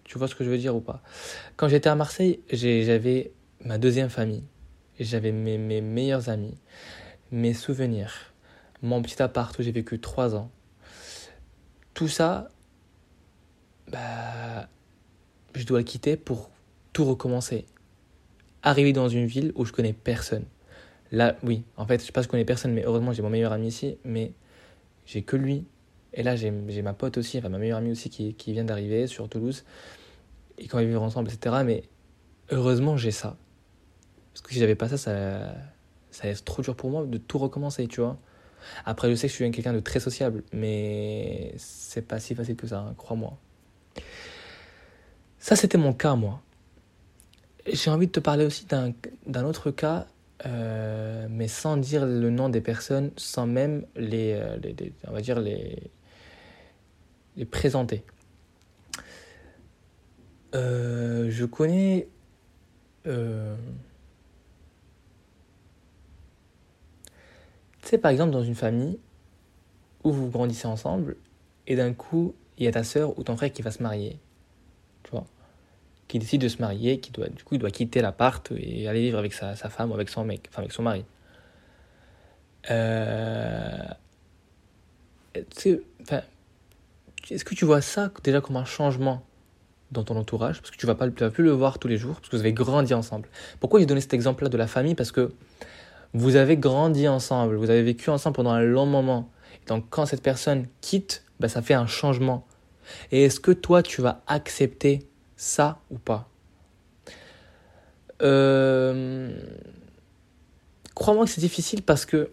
Tu 0.04 0.18
vois 0.18 0.26
ce 0.26 0.34
que 0.34 0.42
je 0.42 0.50
veux 0.50 0.58
dire 0.58 0.74
ou 0.74 0.80
pas? 0.80 1.02
Quand 1.56 1.68
j'étais 1.68 1.88
à 1.88 1.94
Marseille, 1.94 2.40
j'avais 2.50 3.32
ma 3.64 3.78
deuxième 3.78 4.08
famille. 4.08 4.42
J'avais 4.98 5.30
mes, 5.30 5.58
mes 5.58 5.80
meilleurs 5.80 6.28
amis 6.28 6.56
mes 7.30 7.54
souvenirs, 7.54 8.32
mon 8.82 9.02
petit 9.02 9.20
appart 9.22 9.56
où 9.58 9.62
j'ai 9.62 9.72
vécu 9.72 10.00
trois 10.00 10.34
ans, 10.34 10.50
tout 11.94 12.08
ça, 12.08 12.48
bah, 13.88 14.68
je 15.54 15.64
dois 15.64 15.78
le 15.78 15.84
quitter 15.84 16.16
pour 16.16 16.50
tout 16.92 17.04
recommencer. 17.04 17.66
Arriver 18.68 18.92
dans 18.92 19.08
une 19.08 19.24
ville 19.24 19.52
où 19.54 19.64
je 19.64 19.72
connais 19.72 19.94
personne. 19.94 20.44
Là, 21.10 21.36
oui, 21.42 21.62
en 21.78 21.86
fait, 21.86 22.00
je 22.00 22.04
sais 22.04 22.12
pas 22.12 22.20
si 22.20 22.26
je 22.26 22.30
connais 22.30 22.44
personne, 22.44 22.74
mais 22.74 22.84
heureusement, 22.84 23.14
j'ai 23.14 23.22
mon 23.22 23.30
meilleur 23.30 23.52
ami 23.52 23.68
ici, 23.68 23.96
mais 24.04 24.32
j'ai 25.06 25.22
que 25.22 25.36
lui. 25.36 25.64
Et 26.12 26.22
là, 26.22 26.36
j'ai 26.36 26.50
ma 26.50 26.92
pote 26.92 27.16
aussi, 27.16 27.38
enfin 27.38 27.48
ma 27.48 27.56
meilleure 27.56 27.78
amie 27.78 27.92
aussi 27.92 28.10
qui, 28.10 28.34
qui 28.34 28.52
vient 28.52 28.64
d'arriver 28.64 29.06
sur 29.06 29.26
Toulouse, 29.30 29.64
et 30.58 30.68
qu'on 30.68 30.76
va 30.76 30.84
vivre 30.84 31.02
ensemble, 31.02 31.30
etc. 31.30 31.56
Mais 31.64 31.84
heureusement, 32.50 32.98
j'ai 32.98 33.10
ça. 33.10 33.38
Parce 34.34 34.42
que 34.42 34.52
si 34.52 34.58
j'avais 34.58 34.74
pas 34.74 34.88
ça, 34.88 34.98
ça 34.98 35.54
ça 36.10 36.34
trop 36.44 36.60
dur 36.60 36.76
pour 36.76 36.90
moi 36.90 37.06
de 37.06 37.16
tout 37.16 37.38
recommencer, 37.38 37.86
tu 37.86 38.02
vois. 38.02 38.18
Après, 38.84 39.08
je 39.08 39.14
sais 39.14 39.28
que 39.28 39.30
je 39.30 39.36
suis 39.36 39.50
quelqu'un 39.50 39.72
de 39.72 39.80
très 39.80 40.00
sociable, 40.00 40.42
mais 40.52 41.54
c'est 41.56 42.06
pas 42.06 42.20
si 42.20 42.34
facile 42.34 42.56
que 42.56 42.66
ça, 42.66 42.80
hein, 42.80 42.94
crois-moi. 42.98 43.38
Ça, 45.38 45.56
c'était 45.56 45.78
mon 45.78 45.94
cas, 45.94 46.16
moi. 46.16 46.42
J'ai 47.72 47.90
envie 47.90 48.06
de 48.06 48.12
te 48.12 48.20
parler 48.20 48.44
aussi 48.44 48.66
d'un 48.66 49.44
autre 49.44 49.70
cas, 49.70 50.06
euh, 50.46 51.26
mais 51.30 51.48
sans 51.48 51.76
dire 51.76 52.06
le 52.06 52.30
nom 52.30 52.48
des 52.48 52.60
personnes, 52.60 53.10
sans 53.16 53.46
même 53.46 53.84
les, 53.96 54.32
euh, 54.34 54.56
les, 54.58 54.92
on 55.06 55.12
va 55.12 55.20
dire 55.20 55.40
les, 55.40 55.90
les 57.36 57.44
présenter. 57.44 58.04
Euh, 60.54 61.30
je 61.30 61.44
connais 61.44 62.08
Tu 67.88 67.92
sais, 67.92 67.98
par 67.98 68.10
exemple, 68.10 68.32
dans 68.32 68.42
une 68.42 68.54
famille 68.54 68.98
où 70.04 70.12
vous 70.12 70.28
grandissez 70.28 70.66
ensemble 70.66 71.16
et 71.66 71.74
d'un 71.74 71.94
coup, 71.94 72.34
il 72.58 72.64
y 72.64 72.68
a 72.68 72.72
ta 72.72 72.84
soeur 72.84 73.18
ou 73.18 73.22
ton 73.22 73.34
frère 73.34 73.50
qui 73.50 73.62
va 73.62 73.70
se 73.70 73.82
marier. 73.82 74.18
Qui 76.08 76.18
décide 76.18 76.40
de 76.40 76.48
se 76.48 76.60
marier, 76.60 77.00
qui 77.00 77.12
doit, 77.12 77.28
du 77.28 77.44
coup, 77.44 77.54
il 77.54 77.58
doit 77.58 77.70
quitter 77.70 78.00
l'appart 78.00 78.50
et 78.56 78.88
aller 78.88 79.02
vivre 79.02 79.18
avec 79.18 79.34
sa, 79.34 79.54
sa, 79.54 79.68
femme 79.68 79.90
ou 79.90 79.94
avec 79.94 80.08
son 80.08 80.24
mec, 80.24 80.48
enfin 80.50 80.62
avec 80.62 80.72
son 80.72 80.82
mari. 80.82 81.04
Euh... 82.70 83.88
Est-ce 85.34 87.44
que 87.44 87.54
tu 87.54 87.64
vois 87.64 87.80
ça 87.80 88.10
déjà 88.24 88.40
comme 88.40 88.56
un 88.56 88.64
changement 88.64 89.22
dans 89.92 90.02
ton 90.02 90.16
entourage? 90.16 90.60
Parce 90.60 90.70
que 90.70 90.76
tu 90.76 90.86
vas, 90.86 90.94
pas, 90.94 91.08
vas 91.08 91.30
plus 91.30 91.44
le 91.44 91.50
voir 91.50 91.78
tous 91.78 91.88
les 91.88 91.98
jours, 91.98 92.16
parce 92.16 92.28
que 92.28 92.36
vous 92.36 92.42
avez 92.42 92.52
grandi 92.52 92.94
ensemble. 92.94 93.28
Pourquoi 93.60 93.80
j'ai 93.80 93.86
donné 93.86 94.00
cet 94.00 94.14
exemple-là 94.14 94.48
de 94.48 94.56
la 94.56 94.66
famille? 94.66 94.94
Parce 94.94 95.12
que 95.12 95.32
vous 96.14 96.36
avez 96.36 96.56
grandi 96.56 97.06
ensemble, 97.06 97.56
vous 97.56 97.70
avez 97.70 97.82
vécu 97.82 98.10
ensemble 98.10 98.36
pendant 98.36 98.50
un 98.50 98.62
long 98.62 98.86
moment. 98.86 99.30
donc 99.66 99.84
quand 99.90 100.06
cette 100.06 100.22
personne 100.22 100.66
quitte, 100.80 101.24
bah, 101.38 101.48
ça 101.48 101.62
fait 101.62 101.74
un 101.74 101.86
changement. 101.86 102.46
Et 103.12 103.24
est-ce 103.24 103.40
que 103.40 103.52
toi, 103.52 103.82
tu 103.82 104.00
vas 104.00 104.22
accepter 104.26 105.06
ça 105.38 105.80
ou 105.90 105.98
pas 105.98 106.28
euh... 108.20 109.40
Crois-moi 110.94 111.24
que 111.24 111.30
c'est 111.30 111.40
difficile 111.40 111.82
parce 111.82 112.04
que 112.04 112.30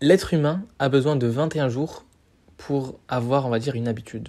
l'être 0.00 0.32
humain 0.32 0.64
a 0.78 0.88
besoin 0.88 1.16
de 1.16 1.26
21 1.26 1.68
jours 1.68 2.04
pour 2.56 3.00
avoir, 3.08 3.46
on 3.46 3.50
va 3.50 3.58
dire, 3.58 3.74
une 3.74 3.88
habitude. 3.88 4.28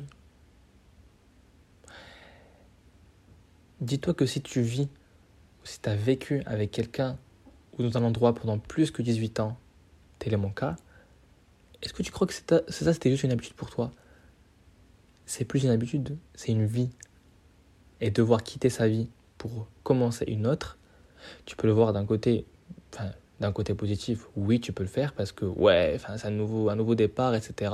Dis-toi 3.82 4.16
que 4.16 4.26
si 4.26 4.42
tu 4.42 4.62
vis, 4.62 4.88
si 5.64 5.80
tu 5.80 5.88
as 5.88 5.96
vécu 5.96 6.42
avec 6.48 6.72
quelqu'un 6.72 7.18
ou 7.78 7.84
dans 7.84 7.98
un 7.98 8.04
endroit 8.04 8.34
pendant 8.34 8.58
plus 8.58 8.90
que 8.90 9.04
18 9.04 9.40
ans, 9.40 9.58
tel 10.18 10.34
est 10.34 10.38
mon 10.38 10.50
cas, 10.50 10.76
est-ce 11.84 11.94
que 11.94 12.02
tu 12.02 12.12
crois 12.12 12.26
que 12.26 12.34
ça, 12.34 12.62
c'était 12.70 13.12
juste 13.12 13.24
une 13.24 13.32
habitude 13.32 13.54
pour 13.54 13.70
toi? 13.70 13.92
C'est 15.26 15.46
plus 15.46 15.64
une 15.64 15.70
habitude, 15.70 16.18
c'est 16.34 16.52
une 16.52 16.66
vie. 16.66 16.90
Et 18.02 18.12
devoir 18.12 18.44
quitter 18.44 18.70
sa 18.70 18.88
vie 18.88 19.10
pour 19.38 19.68
commencer 19.84 20.26
une 20.28 20.48
autre, 20.48 20.78
tu 21.46 21.56
peux 21.56 21.68
le 21.68 21.74
voir 21.74 21.94
d'un 21.94 22.06
côté, 22.06 22.46
enfin, 22.94 23.12
d'un 23.40 23.52
côté 23.52 23.74
positif, 23.74 24.28
oui, 24.36 24.60
tu 24.60 24.74
peux 24.74 24.84
le 24.84 24.90
faire 24.90 25.14
parce 25.14 25.32
que, 25.32 25.46
ouais, 25.46 25.94
enfin, 25.96 26.18
c'est 26.18 26.28
un 26.28 26.32
nouveau, 26.32 26.70
un 26.70 26.76
nouveau 26.76 26.96
départ, 26.96 27.36
etc. 27.36 27.74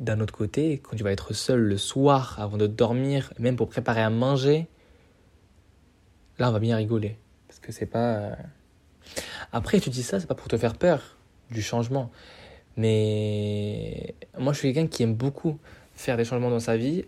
D'un 0.00 0.20
autre 0.20 0.32
côté, 0.32 0.78
quand 0.78 0.96
tu 0.96 1.02
vas 1.02 1.12
être 1.12 1.32
seul 1.32 1.60
le 1.60 1.76
soir 1.76 2.38
avant 2.38 2.56
de 2.56 2.66
dormir, 2.66 3.32
même 3.38 3.56
pour 3.56 3.68
préparer 3.68 4.02
à 4.02 4.10
manger, 4.10 4.68
là, 6.38 6.48
on 6.48 6.52
va 6.52 6.60
bien 6.60 6.76
rigoler. 6.76 7.18
Parce 7.48 7.58
que 7.58 7.72
c'est 7.72 7.86
pas. 7.86 8.36
Après, 9.52 9.80
tu 9.80 9.90
dis 9.90 10.02
ça, 10.02 10.20
c'est 10.20 10.26
pas 10.26 10.34
pour 10.34 10.48
te 10.48 10.56
faire 10.56 10.76
peur 10.76 11.16
du 11.50 11.62
changement. 11.62 12.10
Mais 12.76 14.14
moi, 14.38 14.52
je 14.52 14.58
suis 14.58 14.72
quelqu'un 14.72 14.88
qui 14.88 15.02
aime 15.02 15.14
beaucoup 15.14 15.58
faire 15.98 16.16
des 16.16 16.24
changements 16.24 16.50
dans 16.50 16.60
sa 16.60 16.76
vie. 16.76 17.04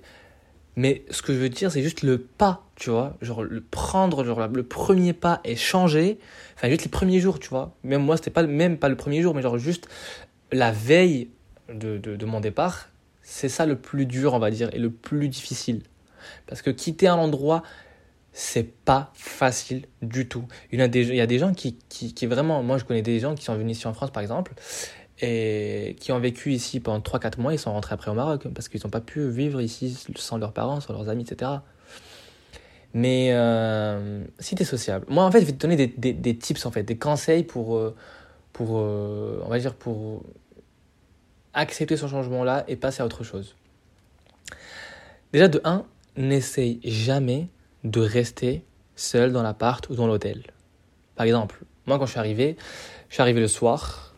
Mais 0.76 1.04
ce 1.11 1.23
que 1.23 1.32
je 1.32 1.38
veux 1.38 1.49
dire, 1.49 1.70
c'est 1.70 1.82
juste 1.82 2.02
le 2.02 2.18
pas, 2.18 2.64
tu 2.76 2.90
vois. 2.90 3.16
Genre, 3.20 3.42
le 3.42 3.61
prendre, 3.61 4.25
genre, 4.25 4.47
le 4.49 4.62
premier 4.62 5.12
pas 5.12 5.40
et 5.44 5.56
changer. 5.56 6.18
Enfin, 6.56 6.68
juste 6.68 6.85
les 6.85 6.90
premiers 6.90 7.20
jours, 7.20 7.38
tu 7.38 7.49
vois. 7.49 7.75
Même 7.82 8.02
moi, 8.02 8.16
c'était 8.16 8.30
pas, 8.30 8.44
même 8.44 8.78
pas 8.78 8.88
le 8.88 8.97
premier 8.97 9.23
jour, 9.23 9.35
mais 9.35 9.42
genre 9.42 9.59
juste 9.59 9.88
la 10.52 10.73
veille 10.73 11.28
de, 11.73 11.99
de, 11.99 12.26
mon 12.26 12.40
départ. 12.40 12.88
C'est 13.23 13.49
ça 13.49 13.66
le 13.66 13.76
plus 13.76 14.06
dur, 14.06 14.35
on 14.35 14.38
va 14.38 14.50
dire, 14.50 14.70
et 14.73 14.78
le 14.78 14.90
plus 14.90 15.28
difficile. 15.28 15.82
Parce 16.47 16.62
que 16.62 16.70
quitter 16.70 17.09
un 17.09 17.16
endroit, 17.16 17.62
c'est 18.32 18.73
pas 18.85 19.12
facile 19.14 19.87
du 20.02 20.28
tout. 20.28 20.44
Il 20.73 20.78
y 20.78 20.82
a 20.82 20.88
des, 20.88 21.09
il 21.09 21.16
y 21.16 21.20
a 21.20 21.26
des 21.26 21.38
gens 21.38 21.52
qui, 21.52 21.76
qui, 21.88 22.14
qui, 22.14 22.26
vraiment, 22.26 22.62
moi 22.62 22.78
je 22.78 22.85
connais 22.85 23.02
des 23.02 23.18
gens 23.18 23.35
qui 23.35 23.44
sont 23.44 23.56
venus 23.56 23.78
ici 23.78 23.87
en 23.87 23.94
France 23.94 24.11
par 24.11 24.23
exemple, 24.23 24.52
et 25.23 25.97
qui 26.00 26.12
ont 26.12 26.19
vécu 26.19 26.53
ici 26.53 26.81
pendant 26.81 27.00
3-4 27.00 27.41
mois, 27.41 27.53
ils 27.53 27.59
sont 27.59 27.73
rentrés 27.73 27.95
après 27.95 28.11
au 28.11 28.15
Maroc 28.15 28.47
parce 28.55 28.69
qu'ils 28.69 28.81
n'ont 28.85 28.91
pas 28.91 29.00
pu 29.00 29.29
vivre 29.29 29.61
ici 29.61 29.97
sans 30.17 30.39
leurs 30.39 30.53
parents, 30.53 30.81
sans 30.81 30.93
leurs 30.93 31.09
amis, 31.09 31.25
etc. 31.25 31.50
Mais 32.95 33.31
euh, 33.33 34.25
si 34.39 34.55
tu 34.55 34.62
es 34.62 34.65
sociable, 34.65 35.07
moi 35.09 35.25
en 35.25 35.31
fait 35.31 35.41
je 35.41 35.47
vais 35.47 35.53
te 35.53 35.59
donner 35.59 35.77
des, 35.77 36.37
tips 36.37 36.65
en 36.67 36.71
fait, 36.71 36.83
des 36.83 36.97
conseils 36.97 37.45
pour, 37.45 37.77
euh, 37.77 37.95
pour 38.53 38.79
euh, 38.79 39.43
on 39.45 39.49
va 39.49 39.59
dire 39.59 39.75
pour 39.75 40.25
accepter 41.53 41.97
ce 41.97 42.07
changement 42.07 42.43
là 42.43 42.65
et 42.67 42.77
passer 42.77 43.03
à 43.03 43.07
autre 43.07 43.23
chose. 43.23 43.55
Déjà 45.33 45.49
de 45.49 45.61
1, 45.62 45.85
n'essaye 46.17 46.81
jamais 46.83 47.49
de 47.85 48.00
rester 48.00 48.65
seul 48.97 49.33
dans 49.33 49.43
l'appart 49.43 49.89
ou 49.89 49.95
dans 49.95 50.07
l'hôtel. 50.07 50.43
Par 51.15 51.27
exemple, 51.27 51.62
moi 51.87 51.99
quand 51.99 52.07
je 52.07 52.12
suis 52.12 52.19
arrivé, 52.19 52.57
je 53.09 53.15
suis 53.15 53.23
arrivé 53.23 53.41
le 53.41 53.49
soir 53.49 54.10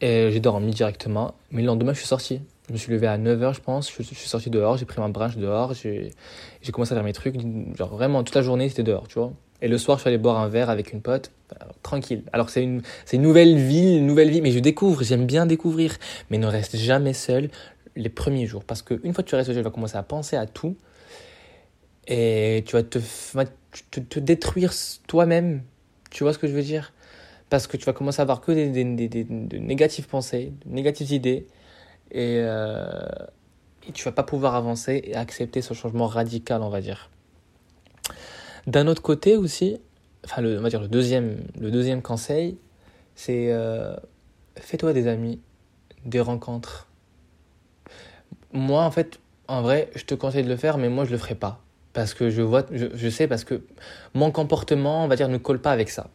et 0.00 0.30
j'ai 0.30 0.40
dormi 0.40 0.72
directement, 0.72 1.34
mais 1.50 1.62
le 1.62 1.66
lendemain 1.66 1.92
je 1.92 1.98
suis 1.98 2.06
sorti. 2.06 2.40
Je 2.68 2.72
me 2.72 2.78
suis 2.78 2.90
levé 2.92 3.06
à 3.06 3.16
9h 3.16 3.54
je 3.54 3.60
pense, 3.60 3.92
je, 3.92 4.02
suis 4.02 4.28
sorti 4.28 4.50
dehors, 4.50 4.76
j'ai 4.76 4.86
pris 4.86 5.00
ma 5.00 5.08
branche 5.08 5.36
dehors, 5.36 5.72
j'ai 5.74 6.12
commencé 6.72 6.92
à 6.92 6.96
faire 6.96 7.04
mes 7.04 7.12
trucs, 7.12 7.36
genre 7.76 7.90
vraiment 7.90 8.24
toute 8.24 8.34
la 8.34 8.42
journée 8.42 8.68
c'était 8.68 8.82
dehors, 8.82 9.06
tu 9.08 9.18
vois. 9.18 9.32
Et 9.62 9.68
le 9.68 9.78
soir 9.78 9.98
je 9.98 10.02
suis 10.02 10.08
allé 10.08 10.18
boire 10.18 10.38
un 10.38 10.48
verre 10.48 10.68
avec 10.68 10.92
une 10.92 11.00
pote, 11.00 11.30
tranquille. 11.82 12.24
Alors 12.32 12.50
c'est 12.50 12.62
une, 12.62 12.82
une 13.12 13.22
nouvelle 13.22 13.56
ville, 13.56 13.98
une 13.98 14.06
nouvelle 14.06 14.30
vie, 14.30 14.40
mais 14.40 14.50
je 14.50 14.58
découvre, 14.58 15.02
j'aime 15.04 15.26
bien 15.26 15.46
découvrir, 15.46 15.96
mais 16.30 16.38
ne 16.38 16.46
reste 16.46 16.76
jamais 16.76 17.12
seul 17.12 17.50
les 17.94 18.10
premiers 18.10 18.46
jours, 18.46 18.64
parce 18.64 18.82
qu'une 18.82 19.14
fois 19.14 19.22
que 19.22 19.28
tu 19.28 19.36
restes 19.36 19.46
seul, 19.46 19.56
tu 19.56 19.62
vas 19.62 19.70
commencer 19.70 19.96
à 19.96 20.02
penser 20.02 20.36
à 20.36 20.46
tout, 20.46 20.76
et 22.06 22.62
tu 22.66 22.72
vas 22.72 22.82
te, 22.82 22.98
te, 23.90 24.00
te 24.00 24.20
détruire 24.20 24.72
toi-même. 25.06 25.62
Tu 26.10 26.22
vois 26.22 26.32
ce 26.32 26.38
que 26.38 26.46
je 26.46 26.52
veux 26.52 26.62
dire? 26.62 26.92
Parce 27.48 27.66
que 27.66 27.76
tu 27.76 27.84
vas 27.84 27.92
commencer 27.92 28.20
à 28.20 28.22
avoir 28.22 28.40
que 28.40 28.52
des, 28.52 28.68
des, 28.70 28.84
des, 28.84 29.08
des 29.08 29.24
de 29.24 29.58
négatives 29.58 30.08
pensées, 30.08 30.52
de 30.64 30.72
négatives 30.72 31.12
idées, 31.12 31.46
et, 32.10 32.38
euh, 32.40 33.06
et 33.88 33.92
tu 33.92 34.04
vas 34.04 34.12
pas 34.12 34.22
pouvoir 34.22 34.54
avancer 34.54 35.00
et 35.04 35.14
accepter 35.14 35.62
ce 35.62 35.74
changement 35.74 36.06
radical, 36.06 36.62
on 36.62 36.68
va 36.68 36.80
dire. 36.80 37.10
D'un 38.66 38.86
autre 38.88 39.02
côté 39.02 39.36
aussi, 39.36 39.78
enfin 40.24 40.42
le, 40.42 40.58
on 40.58 40.62
va 40.62 40.70
dire 40.70 40.80
le 40.80 40.88
deuxième, 40.88 41.38
le 41.60 41.70
deuxième 41.70 42.02
conseil, 42.02 42.58
c'est 43.14 43.52
euh, 43.52 43.96
fais-toi 44.56 44.92
des 44.92 45.06
amis, 45.06 45.40
des 46.04 46.20
rencontres. 46.20 46.88
Moi, 48.52 48.82
en 48.82 48.90
fait, 48.90 49.20
en 49.46 49.62
vrai, 49.62 49.90
je 49.94 50.04
te 50.04 50.14
conseille 50.14 50.42
de 50.42 50.48
le 50.48 50.56
faire, 50.56 50.78
mais 50.78 50.88
moi, 50.88 51.04
je 51.04 51.12
le 51.12 51.18
ferai 51.18 51.34
pas 51.34 51.62
parce 51.96 52.12
que 52.12 52.28
je 52.28 52.42
vois, 52.42 52.66
je, 52.72 52.86
je, 52.92 53.08
sais, 53.08 53.26
parce 53.26 53.44
que 53.44 53.62
mon 54.12 54.30
comportement, 54.30 55.04
on 55.04 55.08
va 55.08 55.16
dire, 55.16 55.30
ne 55.30 55.38
colle 55.38 55.60
pas 55.60 55.70
avec 55.70 55.88
ça. 55.88 56.10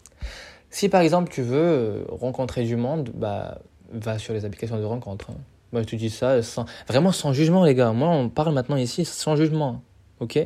Si 0.72 0.90
par 0.90 1.01
exemple 1.01 1.32
tu 1.32 1.42
veux 1.42 1.58
euh, 1.58 2.04
rencontrer 2.08 2.63
du 2.63 2.78
monde, 2.78 3.12
bah 3.13 3.60
va 3.92 4.18
sur 4.18 4.34
les 4.34 4.46
applications 4.46 4.80
de 4.80 4.86
rencontre. 4.86 5.32
Hein. 5.32 5.38
Moi 5.74 5.82
je 5.82 5.88
te 5.88 5.96
dis 5.98 6.10
ça 6.10 6.42
sans, 6.42 6.66
vraiment 6.88 7.12
sans 7.12 7.34
jugement 7.34 7.63
les 7.66 7.75
gars. 7.75 7.92
Moi 7.92 8.08
on 8.08 8.30
parle 8.30 8.54
maintenant 8.54 8.78
ici 8.78 9.06
sans 9.06 9.36
jugement, 9.36 9.84
ok? 10.22 10.40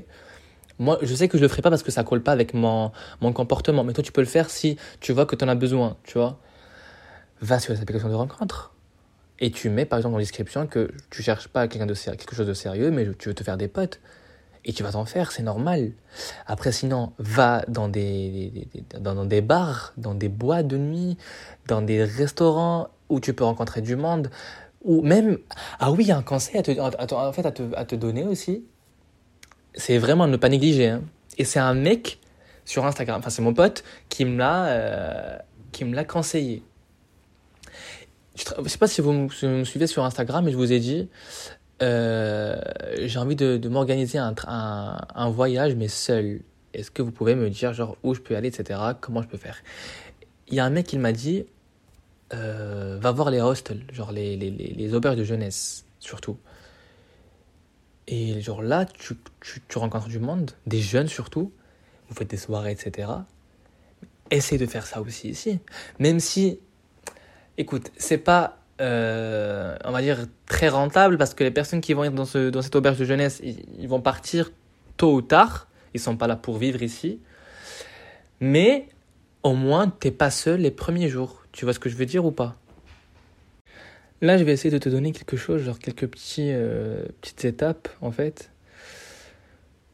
Moi 0.80 0.98
je 1.04 1.14
sais 1.14 1.28
que 1.28 1.38
je 1.38 1.44
le 1.44 1.48
ferai 1.48 1.62
pas 1.62 1.70
parce 1.70 1.84
que 1.84 1.92
ça 1.92 2.04
colle 2.04 2.24
pas 2.24 2.32
avec 2.32 2.56
mon, 2.56 2.92
mon 3.22 3.34
comportement, 3.34 3.84
mais 3.84 3.94
toi 3.94 4.04
tu 4.04 4.12
peux 4.12 4.22
le 4.22 4.28
faire 4.28 4.50
si 4.50 4.78
tu 5.00 5.14
vois 5.14 5.28
que 5.28 5.36
tu 5.36 5.46
en 5.46 5.48
as 5.48 5.56
besoin, 5.56 5.96
tu 6.04 6.18
vois? 6.18 6.40
Va 7.42 7.60
sur 7.60 7.74
les 7.74 7.80
applications 7.80 8.10
de 8.10 8.16
rencontre 8.16 8.74
et 9.40 9.52
tu 9.52 9.70
mets 9.70 9.86
par 9.86 10.00
exemple 10.00 10.16
la 10.16 10.22
description 10.22 10.66
que 10.66 10.92
tu 11.12 11.22
cherches 11.22 11.50
pas 11.50 11.68
quelqu'un 11.68 11.86
de 11.86 11.94
quelque 11.94 12.36
chose 12.36 12.48
de 12.48 12.54
sérieux, 12.54 12.90
mais 12.90 13.08
tu 13.20 13.30
veux 13.30 13.36
te 13.36 13.44
faire 13.44 13.58
des 13.58 13.68
potes 13.68 14.00
et 14.66 14.74
tu 14.74 14.84
vas 14.84 14.92
t'en 14.92 15.06
faire, 15.06 15.32
c'est 15.32 15.44
normal. 15.44 15.92
Après, 16.48 16.72
sinon, 16.72 17.14
va 17.20 17.64
dans 17.68 17.88
des, 17.88 18.68
dans, 19.00 19.26
des 19.26 19.42
bars, 19.42 19.94
dans 19.98 20.16
des 20.16 20.28
boîtes 20.28 20.68
de 20.68 20.78
nuit, 20.78 21.18
dans 21.68 21.84
des 21.84 22.04
restaurants 22.04 22.88
où 23.10 23.20
tu 23.20 23.34
peux 23.34 23.44
rencontrer 23.44 23.82
du 23.82 23.96
monde, 23.96 24.32
ou 24.84 25.02
même, 25.02 25.38
ah 25.80 25.92
oui, 25.92 26.12
un 26.12 26.24
conseil 26.24 26.58
à 26.58 26.64
te, 26.64 26.72
en 26.80 27.32
fait, 27.32 27.46
à 27.46 27.52
te, 27.52 27.64
à 27.76 27.86
te 27.86 27.96
donner 27.96 28.24
aussi, 28.24 28.64
c'est 29.76 30.00
vraiment 30.00 30.28
ne 30.28 30.38
pas 30.38 30.50
négliger. 30.50 30.90
Hein. 30.90 31.02
Et 31.38 31.46
c'est 31.46 31.60
un 31.60 31.76
mec 31.76 32.20
sur 32.66 32.86
Instagram, 32.86 33.20
enfin 33.20 33.30
c'est 33.30 33.44
mon 33.44 33.54
pote 33.54 33.84
qui 34.10 34.26
me 34.26 34.38
l'a, 34.40 34.66
euh, 34.68 35.38
qui 35.72 35.86
me 35.86 35.96
l'a 35.96 36.04
conseillé. 36.04 36.64
Je 38.36 38.44
ne 38.60 38.68
sais 38.68 38.80
pas 38.80 38.88
si 38.88 39.02
vous 39.02 39.14
me 39.14 39.64
suivez 39.64 39.88
sur 39.88 40.04
Instagram, 40.04 40.44
mais 40.44 40.52
je 40.52 40.58
vous 40.58 40.74
ai 40.74 40.80
dit, 40.80 41.08
euh, 41.82 42.60
j'ai 43.02 43.20
envie 43.20 43.36
de, 43.36 43.68
m'organiser 43.68 44.18
un, 44.18 45.30
voyage, 45.30 45.76
mais 45.76 45.88
seul. 45.88 46.42
Est-ce 46.74 46.92
que 46.92 47.02
vous 47.02 47.12
pouvez 47.12 47.36
me 47.36 47.50
dire 47.50 47.74
genre 47.74 47.98
où 48.04 48.14
je 48.14 48.22
peux 48.22 48.36
aller, 48.36 48.50
etc. 48.50 48.80
Comment 49.00 49.22
je 49.22 49.28
peux 49.28 49.38
faire? 49.38 49.58
Il 50.48 50.56
y 50.56 50.60
a 50.60 50.66
un 50.66 50.70
mec 50.70 50.88
qui 50.88 50.98
m'a 50.98 51.12
dit 51.12 51.46
euh, 52.34 52.98
va 53.00 53.12
voir 53.12 53.30
les 53.30 53.42
hostels, 53.42 53.82
genre 53.92 54.12
les, 54.12 54.94
auberges 54.94 55.18
de 55.18 55.24
jeunesse, 55.24 55.86
surtout. 56.00 56.38
Et 58.08 58.40
genre 58.42 58.62
là, 58.62 58.86
tu, 58.86 59.16
tu, 59.42 59.62
tu 59.68 59.78
rencontres 59.78 60.10
du 60.10 60.20
monde, 60.20 60.52
des 60.68 60.82
jeunes 60.82 61.08
surtout. 61.08 61.52
Vous 62.10 62.16
faites 62.16 62.30
des 62.30 62.38
soirées, 62.38 62.72
etc. 62.72 63.10
Essayez 64.32 64.60
de 64.64 64.70
faire 64.70 64.86
ça 64.86 65.02
aussi 65.02 65.30
ici. 65.30 65.60
Même 66.00 66.20
si, 66.20 66.60
écoute, 67.58 67.92
c'est 67.98 68.18
pas 68.18 68.60
euh, 68.82 69.78
on 69.86 69.92
va 69.92 70.02
dire, 70.02 70.26
très 70.48 70.68
rentable 70.68 71.18
parce 71.18 71.34
que 71.34 71.44
les 71.44 71.52
personnes 71.52 71.82
qui 71.82 71.94
vont 71.94 72.04
être 72.04 72.14
dans, 72.14 72.26
ce, 72.26 72.50
dans 72.50 72.62
cette 72.62 72.76
auberge 72.76 72.98
de 72.98 73.06
jeunesse, 73.06 73.42
ils, 73.44 73.88
vont 73.88 74.02
partir 74.02 74.52
tôt 74.98 75.14
ou 75.14 75.22
tard. 75.22 75.68
Ils 75.94 76.00
sont 76.00 76.18
pas 76.18 76.28
là 76.28 76.36
pour 76.36 76.58
vivre 76.58 76.84
ici. 76.84 77.20
Mais 78.42 78.88
au 79.44 79.54
moins, 79.54 79.88
t'es 79.88 80.12
pas 80.12 80.30
seul 80.30 80.62
les 80.62 80.72
premiers 80.72 81.08
jours. 81.08 81.44
Tu 81.52 81.64
vois 81.64 81.74
ce 81.74 81.80
que 81.80 81.90
je 81.90 81.96
veux 81.96 82.06
dire 82.06 82.26
ou 82.26 82.32
pas? 82.32 82.58
Là, 84.22 84.38
je 84.38 84.44
vais 84.44 84.54
essayer 84.54 84.72
de 84.72 84.78
te 84.78 84.90
donner 84.90 85.12
quelque 85.12 85.38
chose, 85.38 85.64
genre 85.64 85.80
quelques 85.80 86.08
petits, 86.08 86.50
euh, 86.52 87.06
petites 87.22 87.46
étapes, 87.46 87.90
en 88.02 88.12
fait, 88.12 88.50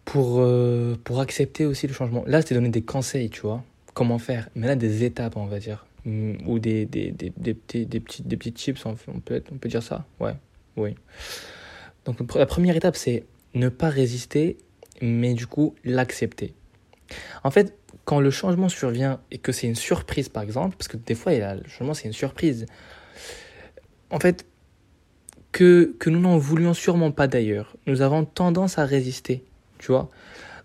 pour, 0.05 0.39
euh, 0.39 0.95
pour 1.03 1.19
accepter 1.19 1.65
aussi 1.65 1.87
le 1.87 1.93
changement. 1.93 2.23
Là, 2.27 2.41
je 2.41 2.47
t'ai 2.47 2.55
donné 2.55 2.69
des 2.69 2.83
conseils, 2.83 3.29
tu 3.29 3.41
vois, 3.41 3.63
comment 3.93 4.19
faire. 4.19 4.49
Mais 4.55 4.67
là, 4.67 4.75
des 4.75 5.03
étapes, 5.03 5.37
on 5.37 5.45
va 5.45 5.59
dire. 5.59 5.85
Mm, 6.05 6.47
ou 6.47 6.59
des, 6.59 6.85
des, 6.85 7.11
des, 7.11 7.31
des, 7.37 7.53
petits, 7.53 7.85
des, 7.85 7.99
des 8.35 8.51
chips, 8.55 8.83
on 8.85 8.95
peut, 9.19 9.43
on 9.51 9.57
peut 9.57 9.69
dire 9.69 9.83
ça 9.83 10.05
Ouais, 10.19 10.33
oui. 10.75 10.95
Donc 12.05 12.17
la 12.35 12.45
première 12.45 12.75
étape, 12.75 12.95
c'est 12.95 13.25
ne 13.53 13.69
pas 13.69 13.89
résister, 13.89 14.57
mais 15.01 15.33
du 15.33 15.45
coup 15.45 15.75
l'accepter. 15.83 16.53
En 17.43 17.51
fait, 17.51 17.77
quand 18.05 18.19
le 18.19 18.31
changement 18.31 18.69
survient 18.69 19.19
et 19.29 19.37
que 19.37 19.51
c'est 19.51 19.67
une 19.67 19.75
surprise, 19.75 20.29
par 20.29 20.43
exemple, 20.43 20.75
parce 20.77 20.87
que 20.87 20.97
des 20.97 21.13
fois, 21.13 21.33
le 21.33 21.67
changement, 21.67 21.93
c'est 21.93 22.07
une 22.07 22.13
surprise. 22.13 22.65
En 24.09 24.19
fait, 24.19 24.45
que, 25.51 25.95
que 25.99 26.09
nous 26.09 26.19
n'en 26.19 26.37
voulions 26.37 26.73
sûrement 26.73 27.11
pas 27.11 27.27
d'ailleurs, 27.27 27.75
nous 27.85 28.01
avons 28.01 28.25
tendance 28.25 28.79
à 28.79 28.85
résister, 28.85 29.43
tu 29.77 29.87
vois. 29.87 30.09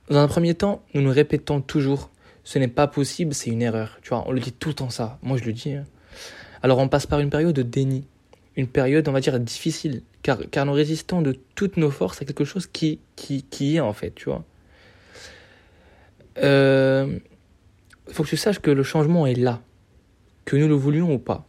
Dans 0.09 0.19
un 0.19 0.29
premier 0.29 0.55
temps, 0.55 0.83
nous 0.95 1.03
nous 1.03 1.11
répétons 1.11 1.61
toujours 1.61 2.11
ce 2.47 2.61
n'est 2.61 2.69
pas 2.69 2.87
possible, 2.87 3.35
c'est 3.35 3.51
une 3.51 3.61
erreur. 3.61 3.99
Tu 4.03 4.11
vois, 4.11 4.23
on 4.29 4.31
le 4.31 4.39
dit 4.39 4.53
tout 4.53 4.69
le 4.69 4.75
temps 4.77 4.89
ça. 4.89 5.19
Moi, 5.21 5.37
je 5.37 5.43
le 5.43 5.53
dis. 5.53 5.73
Hein. 5.73 5.83
Alors, 6.63 6.79
on 6.79 6.87
passe 6.87 7.05
par 7.05 7.19
une 7.19 7.29
période 7.29 7.53
de 7.53 7.63
déni. 7.63 8.07
Une 8.55 8.69
période, 8.69 9.09
on 9.09 9.13
va 9.13 9.19
dire, 9.19 9.41
difficile. 9.41 10.03
Car, 10.23 10.39
car 10.53 10.65
nous 10.65 10.73
résistons 10.73 11.23
de 11.23 11.37
toutes 11.57 11.77
nos 11.77 11.91
forces 11.91 12.23
à 12.23 12.25
quelque 12.25 12.45
chose 12.45 12.69
qui, 12.69 13.01
qui, 13.17 13.43
qui 13.43 13.75
est, 13.75 13.81
en 13.81 13.93
fait, 13.93 14.15
tu 14.15 14.27
vois. 14.27 14.45
Il 16.37 16.43
euh, 16.45 17.19
faut 18.13 18.23
que 18.23 18.29
tu 18.29 18.37
saches 18.37 18.61
que 18.61 18.71
le 18.71 18.85
changement 18.85 19.27
est 19.27 19.35
là. 19.35 19.61
Que 20.45 20.57
nous 20.57 20.69
le 20.69 20.77
voulions 20.77 21.13
ou 21.13 21.19
pas. 21.19 21.49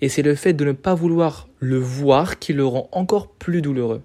Et 0.00 0.08
c'est 0.08 0.22
le 0.22 0.34
fait 0.34 0.54
de 0.54 0.64
ne 0.64 0.72
pas 0.72 0.96
vouloir 0.96 1.46
le 1.60 1.78
voir 1.78 2.40
qui 2.40 2.52
le 2.52 2.66
rend 2.66 2.88
encore 2.90 3.28
plus 3.30 3.62
douloureux. 3.62 4.02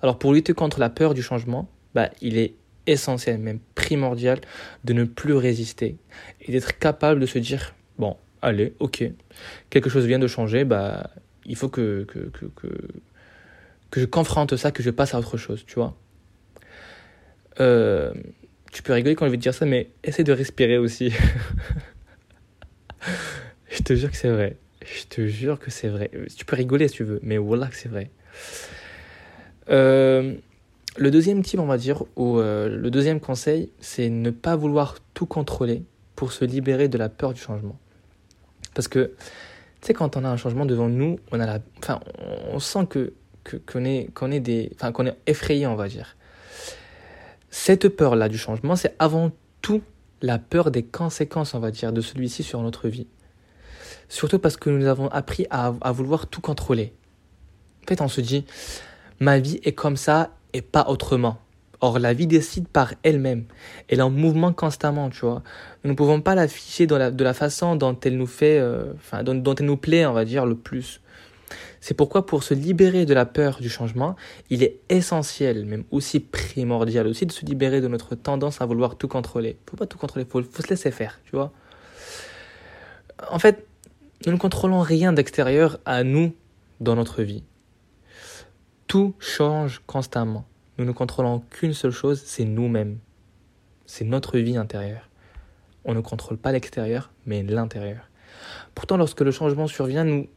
Alors, 0.00 0.16
pour 0.16 0.32
lutter 0.32 0.52
contre 0.52 0.78
la 0.78 0.90
peur 0.90 1.12
du 1.12 1.22
changement, 1.22 1.68
bah, 1.92 2.10
il 2.20 2.38
est 2.38 2.54
essentiel, 2.86 3.38
même 3.38 3.58
primordial, 3.74 4.40
de 4.84 4.92
ne 4.92 5.04
plus 5.04 5.34
résister 5.34 5.96
et 6.40 6.52
d'être 6.52 6.78
capable 6.78 7.20
de 7.20 7.26
se 7.26 7.38
dire 7.38 7.74
bon, 7.98 8.16
allez, 8.42 8.74
ok, 8.78 9.04
quelque 9.70 9.90
chose 9.90 10.06
vient 10.06 10.18
de 10.18 10.26
changer, 10.26 10.64
bah, 10.64 11.10
il 11.46 11.56
faut 11.56 11.68
que, 11.68 12.04
que, 12.04 12.30
que, 12.30 12.46
que, 12.46 12.68
que 13.90 14.00
je 14.00 14.06
confronte 14.06 14.56
ça, 14.56 14.70
que 14.70 14.82
je 14.82 14.90
passe 14.90 15.14
à 15.14 15.18
autre 15.18 15.36
chose, 15.36 15.64
tu 15.66 15.74
vois. 15.74 15.96
Euh, 17.60 18.12
tu 18.72 18.82
peux 18.82 18.92
rigoler 18.92 19.14
quand 19.14 19.26
je 19.26 19.30
vais 19.30 19.36
te 19.36 19.42
dire 19.42 19.54
ça, 19.54 19.66
mais 19.66 19.90
essaie 20.02 20.24
de 20.24 20.32
respirer 20.32 20.78
aussi. 20.78 21.12
je 23.70 23.82
te 23.82 23.94
jure 23.94 24.10
que 24.10 24.16
c'est 24.16 24.30
vrai. 24.30 24.56
Je 24.84 25.04
te 25.04 25.26
jure 25.26 25.58
que 25.58 25.70
c'est 25.70 25.88
vrai. 25.88 26.10
Tu 26.36 26.44
peux 26.44 26.56
rigoler 26.56 26.88
si 26.88 26.96
tu 26.96 27.04
veux, 27.04 27.20
mais 27.22 27.38
voilà 27.38 27.68
que 27.68 27.76
c'est 27.76 27.88
vrai. 27.88 28.10
Euh, 29.70 30.34
le 30.96 31.10
deuxième 31.10 31.42
type, 31.42 31.60
on 31.60 31.66
va 31.66 31.78
dire, 31.78 32.04
ou 32.16 32.38
euh, 32.38 32.68
le 32.68 32.90
deuxième 32.90 33.20
conseil, 33.20 33.70
c'est 33.80 34.08
ne 34.08 34.30
pas 34.30 34.56
vouloir 34.56 34.96
tout 35.12 35.26
contrôler 35.26 35.84
pour 36.14 36.32
se 36.32 36.44
libérer 36.44 36.88
de 36.88 36.98
la 36.98 37.08
peur 37.08 37.32
du 37.32 37.40
changement. 37.40 37.76
Parce 38.74 38.88
que, 38.88 39.12
tu 39.80 39.88
sais, 39.88 39.94
quand 39.94 40.16
on 40.16 40.24
a 40.24 40.28
un 40.28 40.36
changement 40.36 40.66
devant 40.66 40.88
nous, 40.88 41.18
on 41.32 41.40
a 41.40 41.46
la, 41.46 41.58
enfin, 41.78 42.00
on 42.52 42.58
sent 42.58 42.86
que 42.88 43.12
qu'on 43.70 43.84
est 43.84 44.08
est 44.32 44.40
des, 44.40 44.72
est 44.80 45.16
effrayé, 45.26 45.66
on 45.66 45.74
va 45.74 45.88
dire. 45.88 46.16
Cette 47.50 47.88
peur-là 47.88 48.28
du 48.28 48.38
changement, 48.38 48.74
c'est 48.74 48.94
avant 48.98 49.32
tout 49.60 49.82
la 50.22 50.38
peur 50.38 50.70
des 50.70 50.82
conséquences, 50.82 51.54
on 51.54 51.58
va 51.58 51.70
dire, 51.70 51.92
de 51.92 52.00
celui-ci 52.00 52.42
sur 52.42 52.62
notre 52.62 52.88
vie. 52.88 53.06
Surtout 54.08 54.38
parce 54.38 54.56
que 54.56 54.70
nous 54.70 54.86
avons 54.86 55.08
appris 55.08 55.46
à, 55.50 55.74
à 55.80 55.92
vouloir 55.92 56.26
tout 56.26 56.40
contrôler. 56.40 56.94
En 57.82 57.88
fait, 57.88 58.00
on 58.00 58.08
se 58.08 58.22
dit, 58.22 58.46
ma 59.20 59.38
vie 59.38 59.60
est 59.62 59.72
comme 59.72 59.96
ça 59.96 60.30
et 60.54 60.62
pas 60.62 60.86
autrement. 60.88 61.38
Or, 61.80 61.98
la 61.98 62.14
vie 62.14 62.26
décide 62.26 62.66
par 62.66 62.94
elle-même. 63.02 63.44
Elle 63.88 63.98
est 63.98 64.02
en 64.02 64.08
mouvement 64.08 64.54
constamment, 64.54 65.10
tu 65.10 65.20
vois. 65.20 65.42
Nous 65.82 65.90
ne 65.90 65.96
pouvons 65.96 66.22
pas 66.22 66.34
l'afficher 66.34 66.86
de 66.86 67.24
la 67.24 67.34
façon 67.34 67.76
dont 67.76 67.98
elle 68.02 68.16
nous 68.16 68.26
fait, 68.26 68.58
euh, 68.58 68.94
dont, 69.22 69.54
elle 69.54 69.66
nous 69.66 69.76
plaît, 69.76 70.06
on 70.06 70.14
va 70.14 70.24
dire, 70.24 70.46
le 70.46 70.54
plus. 70.54 71.02
C'est 71.80 71.92
pourquoi, 71.92 72.24
pour 72.24 72.42
se 72.42 72.54
libérer 72.54 73.04
de 73.04 73.12
la 73.12 73.26
peur 73.26 73.58
du 73.60 73.68
changement, 73.68 74.16
il 74.48 74.62
est 74.62 74.80
essentiel, 74.88 75.66
même 75.66 75.84
aussi 75.90 76.20
primordial 76.20 77.06
aussi, 77.06 77.26
de 77.26 77.32
se 77.32 77.44
libérer 77.44 77.82
de 77.82 77.88
notre 77.88 78.14
tendance 78.14 78.62
à 78.62 78.66
vouloir 78.66 78.96
tout 78.96 79.08
contrôler. 79.08 79.58
Faut 79.68 79.76
pas 79.76 79.86
tout 79.86 79.98
contrôler, 79.98 80.24
faut, 80.24 80.42
faut 80.42 80.62
se 80.62 80.68
laisser 80.68 80.90
faire, 80.90 81.20
tu 81.24 81.32
vois. 81.32 81.52
En 83.30 83.38
fait, 83.38 83.66
nous 84.24 84.32
ne 84.32 84.38
contrôlons 84.38 84.80
rien 84.80 85.12
d'extérieur 85.12 85.78
à 85.84 86.02
nous 86.02 86.32
dans 86.80 86.94
notre 86.94 87.22
vie. 87.22 87.42
Tout 88.94 89.12
change 89.18 89.82
constamment. 89.88 90.46
Nous 90.78 90.84
ne 90.84 90.92
contrôlons 90.92 91.40
qu'une 91.50 91.74
seule 91.74 91.90
chose, 91.90 92.22
c'est 92.24 92.44
nous-mêmes. 92.44 93.00
C'est 93.86 94.04
notre 94.04 94.38
vie 94.38 94.56
intérieure. 94.56 95.10
On 95.84 95.94
ne 95.94 96.00
contrôle 96.00 96.36
pas 96.36 96.52
l'extérieur, 96.52 97.10
mais 97.26 97.42
l'intérieur. 97.42 98.08
Pourtant, 98.72 98.96
lorsque 98.96 99.20
le 99.22 99.32
changement 99.32 99.66
survient, 99.66 100.04
nous 100.04 100.28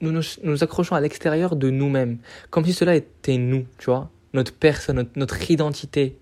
nous, 0.00 0.64
accrochons 0.64 0.94
à 0.94 1.00
l'extérieur 1.02 1.56
de 1.56 1.68
nous-mêmes, 1.68 2.20
comme 2.48 2.64
si 2.64 2.72
cela 2.72 2.94
était 2.96 3.36
nous, 3.36 3.66
tu 3.76 3.90
vois, 3.90 4.08
notre 4.32 4.54
personne, 4.54 5.06
notre, 5.14 5.50
identité. 5.50 6.16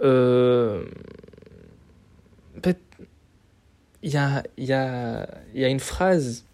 Euh, 0.00 0.84
il 4.02 4.10
y 4.10 4.16
a, 4.16 4.42
y, 4.56 4.64
y 4.64 5.64
a 5.64 5.68
une 5.68 5.78
phrase 5.78 6.44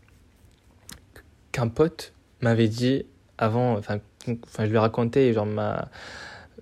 qu'un 1.50 1.68
pote 1.68 2.12
m'avait 2.44 2.68
dit 2.68 3.06
avant, 3.38 3.76
enfin, 3.76 3.98
je 4.26 4.64
lui 4.64 4.76
ai 4.76 4.78
raconté 4.78 5.32
genre 5.32 5.46
ma, 5.46 5.88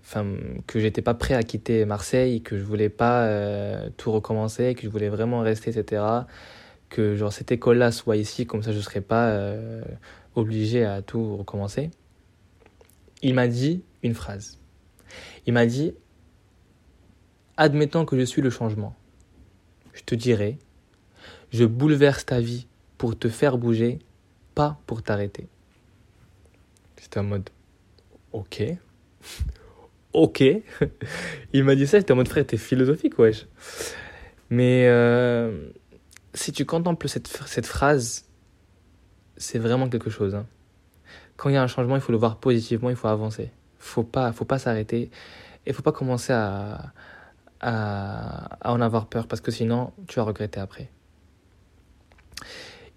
enfin, 0.00 0.26
que 0.66 0.80
j'étais 0.80 1.02
pas 1.02 1.14
prêt 1.14 1.34
à 1.34 1.42
quitter 1.42 1.84
Marseille, 1.84 2.42
que 2.42 2.58
je 2.58 2.62
voulais 2.64 2.88
pas 2.88 3.24
euh, 3.24 3.90
tout 3.96 4.10
recommencer, 4.10 4.74
que 4.74 4.82
je 4.82 4.88
voulais 4.88 5.08
vraiment 5.08 5.40
rester, 5.40 5.70
etc. 5.70 6.02
Que 6.88 7.16
genre 7.16 7.32
cette 7.32 7.52
école-là 7.52 7.92
soit 7.92 8.16
ici, 8.16 8.46
comme 8.46 8.62
ça 8.62 8.72
je 8.72 8.80
serais 8.80 9.00
pas 9.00 9.28
euh, 9.28 9.82
obligé 10.34 10.84
à 10.84 11.02
tout 11.02 11.36
recommencer. 11.36 11.90
Il 13.22 13.34
m'a 13.34 13.48
dit 13.48 13.82
une 14.02 14.14
phrase. 14.14 14.58
Il 15.46 15.52
m'a 15.52 15.66
dit, 15.66 15.94
admettons 17.56 18.04
que 18.04 18.18
je 18.18 18.24
suis 18.24 18.42
le 18.42 18.50
changement. 18.50 18.96
Je 19.92 20.02
te 20.02 20.14
dirai, 20.14 20.58
je 21.50 21.64
bouleverse 21.64 22.24
ta 22.24 22.40
vie 22.40 22.66
pour 22.98 23.18
te 23.18 23.28
faire 23.28 23.58
bouger, 23.58 23.98
pas 24.54 24.80
pour 24.86 25.02
t'arrêter. 25.02 25.48
C'était 27.02 27.18
en 27.18 27.24
mode, 27.24 27.50
ok. 28.30 28.62
ok. 30.12 30.44
Il 31.52 31.64
m'a 31.64 31.74
dit 31.74 31.88
ça, 31.88 31.98
j'étais 31.98 32.12
en 32.12 32.16
mode 32.16 32.28
frère, 32.28 32.46
t'es 32.46 32.56
philosophique, 32.56 33.18
wesh. 33.18 33.48
Mais 34.50 34.86
euh, 34.86 35.68
si 36.32 36.52
tu 36.52 36.64
contemples 36.64 37.08
cette, 37.08 37.26
cette 37.26 37.66
phrase, 37.66 38.26
c'est 39.36 39.58
vraiment 39.58 39.88
quelque 39.88 40.10
chose. 40.10 40.36
Hein. 40.36 40.46
Quand 41.36 41.48
il 41.48 41.54
y 41.54 41.56
a 41.56 41.62
un 41.62 41.66
changement, 41.66 41.96
il 41.96 42.00
faut 42.00 42.12
le 42.12 42.18
voir 42.18 42.36
positivement, 42.36 42.88
il 42.88 42.94
faut 42.94 43.08
avancer. 43.08 43.50
Faut 43.80 44.04
pas, 44.04 44.30
faut 44.32 44.44
pas 44.44 44.60
s'arrêter 44.60 45.10
et 45.66 45.72
faut 45.72 45.82
pas 45.82 45.90
commencer 45.90 46.32
à, 46.32 46.92
à, 47.58 48.58
à 48.60 48.72
en 48.72 48.80
avoir 48.80 49.06
peur 49.06 49.26
parce 49.26 49.40
que 49.40 49.50
sinon 49.50 49.92
tu 50.06 50.20
vas 50.20 50.22
regretter 50.22 50.60
après. 50.60 50.88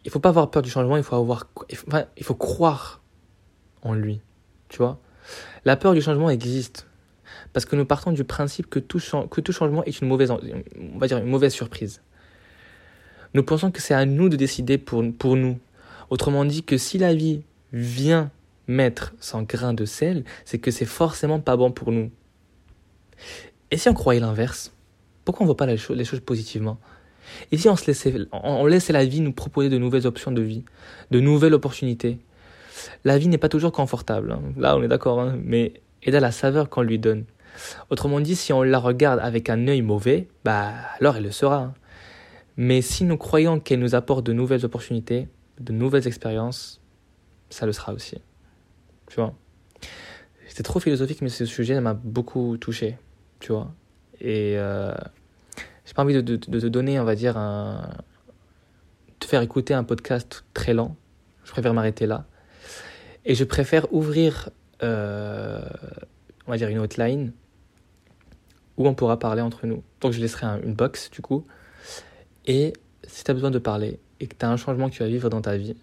Il 0.04 0.12
faut 0.12 0.20
pas 0.20 0.30
avoir 0.30 0.52
peur 0.52 0.62
du 0.62 0.70
changement, 0.70 0.96
il 0.96 1.04
faut 1.04 1.16
avoir, 1.16 1.48
enfin, 1.88 2.06
il 2.18 2.24
faut 2.24 2.36
croire 2.36 3.02
en 3.86 3.94
lui. 3.94 4.20
Tu 4.68 4.78
vois 4.78 5.00
La 5.64 5.78
peur 5.78 5.94
du 5.94 6.02
changement 6.02 6.30
existe. 6.30 6.88
Parce 7.54 7.66
que 7.66 7.76
nous 7.78 7.86
partons 7.86 8.12
du 8.12 8.26
principe 8.26 8.70
que 8.70 8.80
tout, 8.80 9.00
changement 9.00 9.84
est 9.86 10.02
une 10.02 10.08
mauvaise, 10.08 10.32
on 10.32 10.98
va 10.98 11.08
dire 11.08 11.20
une 11.20 11.26
mauvaise 11.26 11.54
surprise. 11.54 12.02
Nous 13.34 13.44
pensons 13.44 13.72
que 13.72 13.82
c'est 13.82 13.94
à 13.94 14.06
nous 14.06 14.28
de 14.30 14.36
décider 14.36 14.78
pour, 14.78 15.04
nous. 15.04 15.60
Autrement 16.10 16.46
dit, 16.46 16.64
que 16.64 16.78
si 16.78 16.98
la 16.98 17.14
vie 17.14 17.42
vient 17.72 18.32
mettre 18.68 19.14
son 19.20 19.44
grain 19.44 19.74
de 19.74 19.86
sel, 19.86 20.24
c'est 20.44 20.60
que 20.60 20.72
c'est 20.72 20.86
forcément 20.86 21.40
pas 21.40 21.56
bon 21.56 21.72
pour 21.72 21.92
nous. 21.92 22.12
Et 23.72 23.78
si 23.78 23.90
on 23.90 23.94
croyait 23.94 24.20
l'inverse 24.20 24.74
Pourquoi 25.24 25.44
on 25.44 25.46
ne 25.46 25.50
voit 25.50 25.58
pas 25.58 25.66
les 25.66 25.78
choses, 25.78 26.20
positivement? 26.20 26.78
Et 27.52 27.58
si 27.58 27.68
on, 27.68 27.76
se 27.76 28.26
on 28.32 28.66
laissait 28.66 28.94
la 28.94 29.06
vie 29.06 29.22
nous 29.22 29.34
proposer 29.34 29.70
de 29.70 29.78
nouvelles 29.78 30.06
options 30.06 30.32
de 30.32 30.42
vie, 30.42 30.64
de 31.12 31.20
nouvelles 31.20 31.54
opportunités? 31.54 32.20
La 33.04 33.18
vie 33.18 33.28
n'est 33.28 33.38
pas 33.38 33.50
toujours 33.50 33.72
confortable. 33.72 34.32
Hein. 34.32 34.42
Là, 34.58 34.76
on 34.78 34.84
est 34.84 34.88
d'accord, 34.88 35.20
hein. 35.20 35.38
mais 35.44 35.82
elle 36.02 36.16
a 36.16 36.20
la 36.20 36.32
saveur 36.32 36.70
qu'on 36.70 36.82
lui 36.82 37.00
donne. 37.00 37.26
Autrement 37.90 38.20
dit, 38.20 38.36
si 38.36 38.54
on 38.54 38.64
la 38.64 38.80
regarde 38.80 39.20
avec 39.20 39.50
un 39.50 39.68
œil 39.68 39.82
mauvais, 39.82 40.28
bah 40.44 40.72
alors 41.00 41.18
elle 41.18 41.24
le 41.24 41.32
sera. 41.32 41.58
Hein. 41.58 41.74
Mais 42.58 42.82
si 42.82 43.04
nous 43.04 43.18
croyons 43.18 43.60
qu'elle 43.60 43.80
nous 43.80 43.96
apporte 43.96 44.26
de 44.26 44.34
nouvelles 44.34 44.66
opportunités, 44.66 45.28
de 45.60 45.74
nouvelles 45.74 46.08
expériences, 46.08 46.82
ça 47.50 47.66
le 47.66 47.72
sera 47.72 47.94
aussi. 47.94 48.18
Tu 49.10 49.16
vois? 49.16 49.34
C'était 50.48 50.64
trop 50.64 50.80
philosophique, 50.80 51.22
mais 51.22 51.30
ce 51.30 51.46
sujet 51.46 51.80
m'a 51.82 51.94
beaucoup 51.94 52.58
touché. 52.58 52.98
Tu 53.40 53.52
vois? 53.52 53.74
Et 54.22 54.56
euh, 54.58 54.94
j'ai 55.86 55.94
pas 55.94 56.04
envie 56.04 56.22
de, 56.22 56.36
te 56.36 56.68
donner, 56.68 57.00
on 57.00 57.04
va 57.04 57.16
dire, 57.16 57.38
un. 57.38 57.90
te 59.20 59.26
faire 59.26 59.42
écouter 59.42 59.74
un 59.74 59.84
podcast 59.84 60.46
très 60.54 60.74
lent. 60.74 60.96
Je 61.44 61.52
préfère 61.52 61.74
m'arrêter 61.74 62.06
là. 62.08 62.26
Et 63.26 63.36
je 63.36 63.44
préfère 63.44 63.92
ouvrir, 63.94 64.50
euh, 64.84 65.62
on 66.48 66.52
va 66.52 66.58
dire, 66.58 66.70
une 66.70 66.80
hotline 66.80 67.32
où 68.78 68.88
on 68.88 68.94
pourra 68.94 69.18
parler 69.18 69.42
entre 69.42 69.66
nous. 69.68 69.84
Donc 70.02 70.12
je 70.12 70.20
laisserai 70.20 70.46
une 70.64 70.74
box 70.74 71.10
du 71.10 71.22
coup. 71.22 71.46
Et 72.46 72.74
si 73.08 73.24
tu 73.24 73.32
as 73.32 73.34
besoin 73.34 73.52
de 73.52 73.60
parler 73.60 74.00
et 74.20 74.28
que 74.28 74.36
tu 74.36 74.46
as 74.46 74.50
un 74.50 74.58
changement 74.58 74.90
que 74.90 74.96
tu 74.96 75.04
vas 75.04 75.10
vivre 75.10 75.30
dans 75.30 75.42
ta 75.42 75.58
vie, 75.58 75.76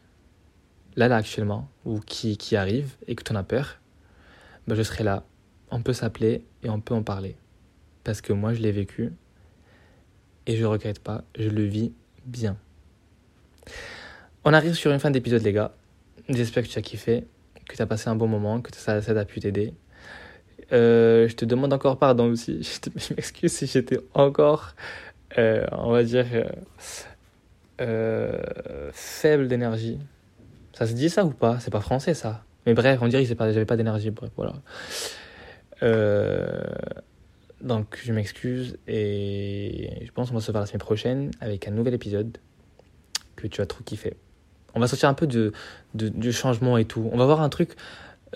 là, 0.97 1.09
là 1.09 1.17
actuellement, 1.17 1.69
ou 1.85 2.01
qui, 2.01 2.37
qui 2.37 2.57
arrive 2.57 2.95
et 3.07 3.15
que 3.15 3.23
tu 3.23 3.33
en 3.33 3.37
as 3.37 3.43
peur, 3.43 3.79
ben, 4.67 4.75
je 4.75 4.83
serai 4.83 5.05
là. 5.05 5.25
On 5.71 5.83
peut 5.83 5.93
s'appeler 5.93 6.45
et 6.63 6.71
on 6.71 6.81
peut 6.81 6.95
en 6.95 7.03
parler. 7.03 7.37
Parce 8.05 8.21
que 8.21 8.33
moi, 8.33 8.53
je 8.53 8.61
l'ai 8.61 8.73
vécu 8.73 9.13
et 10.47 10.57
je 10.57 10.65
regrette 10.65 10.99
pas, 10.99 11.25
je 11.39 11.49
le 11.49 11.65
vis 11.65 11.93
bien. 12.25 12.57
On 14.45 14.53
arrive 14.53 14.75
sur 14.75 14.93
une 14.93 14.99
fin 14.99 15.11
d'épisode, 15.11 15.43
les 15.43 15.53
gars. 15.53 15.73
J'espère 16.29 16.65
que 16.65 16.69
tu 16.69 16.79
as 16.79 16.83
kiffé, 16.83 17.25
que 17.69 17.77
tu 17.77 17.83
as 17.83 17.87
passé 17.87 18.09
un 18.09 18.17
bon 18.17 18.29
moment, 18.29 18.61
que 18.61 18.75
ça, 18.77 19.01
ça 19.03 19.13
a 19.13 19.25
pu 19.25 19.41
t'aider. 19.41 19.75
Euh, 20.73 21.29
je 21.29 21.37
te 21.37 21.45
demande 21.45 21.73
encore 21.73 21.99
pardon 21.99 22.31
aussi. 22.31 22.63
Je, 22.97 23.15
m'excuse 23.15 23.53
si 23.53 23.67
j'étais 23.67 23.99
encore, 24.15 24.75
euh, 25.39 25.67
on 25.73 25.91
va 25.91 26.03
dire, 26.03 26.27
euh, 27.81 28.91
faible 28.93 29.49
d'énergie. 29.49 29.99
Ça 30.73 30.87
se 30.87 30.95
dit 30.95 31.11
ça 31.11 31.25
ou 31.25 31.31
pas? 31.31 31.61
C'est 31.61 31.71
pas 31.71 31.81
français 31.81 32.15
ça. 32.15 32.45
Mais 32.65 32.75
bref, 32.75 33.01
on 33.03 33.09
dirait 33.09 33.23
que 33.25 33.29
j'avais 33.29 33.67
pas 33.67 33.77
d'énergie. 33.77 34.13
Voilà. 34.37 34.55
donc 37.61 38.01
je 38.03 38.13
m'excuse 38.13 38.79
et 38.89 40.05
je 40.05 40.13
pense 40.13 40.29
qu'on 40.29 40.37
va 40.37 40.41
se 40.41 40.51
voir 40.51 40.63
la 40.63 40.67
semaine 40.67 40.81
prochaine 40.81 41.31
avec 41.41 41.69
un 41.69 41.73
nouvel 41.73 41.95
épisode 41.95 42.39
que 43.37 43.47
tu 43.47 43.61
as 43.61 43.67
trop 43.67 43.83
kiffé. 43.85 44.15
On 44.75 44.81
va 44.81 44.87
sortir 44.87 45.09
un 45.09 45.15
peu 45.15 45.27
de, 45.27 45.53
du 45.95 46.33
changement 46.33 46.79
et 46.79 46.85
tout. 46.85 47.09
On 47.13 47.19
va 47.19 47.27
voir 47.27 47.41
un 47.43 47.49
truc 47.49 47.77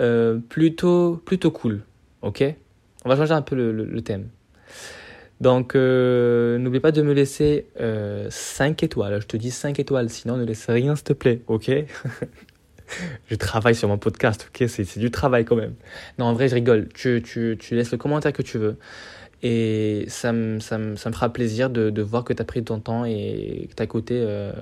euh, 0.00 0.38
plutôt, 0.48 1.20
plutôt 1.24 1.50
cool, 1.50 1.82
ok? 2.22 2.44
On 3.04 3.08
va 3.08 3.16
changer 3.16 3.32
un 3.32 3.42
peu 3.42 3.54
le, 3.54 4.02
thème. 4.02 4.28
Donc, 5.40 5.74
euh, 5.74 6.58
n'oublie 6.58 6.80
pas 6.80 6.92
de 6.92 7.02
me 7.02 7.12
laisser 7.12 7.66
5 8.28 8.82
étoiles. 8.82 9.20
Je 9.20 9.26
te 9.26 9.36
dis 9.36 9.50
5 9.50 9.78
étoiles, 9.78 10.10
sinon 10.10 10.36
ne 10.36 10.44
laisse 10.44 10.68
rien, 10.68 10.96
s'il 10.96 11.04
te 11.04 11.12
plaît, 11.12 11.42
ok? 11.46 11.70
Je 13.30 13.34
travaille 13.34 13.74
sur 13.74 13.88
mon 13.88 13.98
podcast, 13.98 14.48
ok? 14.48 14.68
C'est 14.68 14.98
du 14.98 15.10
travail 15.10 15.44
quand 15.44 15.56
même. 15.56 15.74
Non, 16.18 16.26
en 16.26 16.32
vrai, 16.34 16.48
je 16.48 16.54
rigole. 16.54 16.88
Tu, 16.94 17.22
tu, 17.22 17.56
tu 17.58 17.74
laisses 17.74 17.90
le 17.90 17.98
commentaire 17.98 18.32
que 18.32 18.42
tu 18.42 18.58
veux. 18.58 18.76
Et 19.42 20.04
ça 20.08 20.32
me, 20.32 20.60
ça 20.60 20.78
ça 20.96 21.12
fera 21.12 21.32
plaisir 21.32 21.68
de, 21.68 21.90
de 21.90 22.02
voir 22.02 22.24
que 22.24 22.32
tu 22.32 22.40
as 22.40 22.44
pris 22.44 22.64
ton 22.64 22.80
temps 22.80 23.04
et 23.04 23.68
que 23.70 23.74
tu 23.74 23.82
as 23.82 23.86
côté 23.86 24.14
euh, 24.16 24.52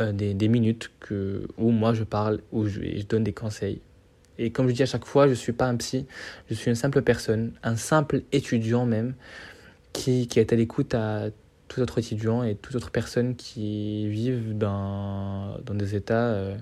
euh, 0.00 0.12
des, 0.12 0.48
minutes 0.48 0.90
que, 1.00 1.46
où 1.56 1.70
moi 1.70 1.94
je 1.94 2.02
parle, 2.02 2.40
où 2.52 2.66
je, 2.66 2.80
donne 3.04 3.24
des 3.24 3.32
conseils. 3.32 3.80
Et 4.38 4.50
comme 4.50 4.68
je 4.68 4.72
dis 4.72 4.82
à 4.82 4.86
chaque 4.86 5.04
fois, 5.04 5.26
je 5.26 5.30
ne 5.30 5.36
suis 5.36 5.52
pas 5.52 5.66
un 5.66 5.76
psy, 5.76 6.06
je 6.50 6.54
suis 6.54 6.68
une 6.68 6.74
simple 6.74 7.02
personne, 7.02 7.52
un 7.62 7.76
simple 7.76 8.22
étudiant 8.32 8.86
même, 8.86 9.14
qui, 9.92 10.26
qui 10.26 10.40
est 10.40 10.52
à 10.52 10.56
l'écoute 10.56 10.94
à 10.94 11.28
tout 11.68 11.80
autre 11.80 11.98
étudiant 11.98 12.42
et 12.42 12.56
toute 12.56 12.74
autre 12.74 12.90
personne 12.90 13.36
qui 13.36 14.08
vivent 14.08 14.58
dans, 14.58 15.58
dans 15.64 15.74
des 15.74 15.94
états. 15.94 16.26
Euh, 16.26 16.56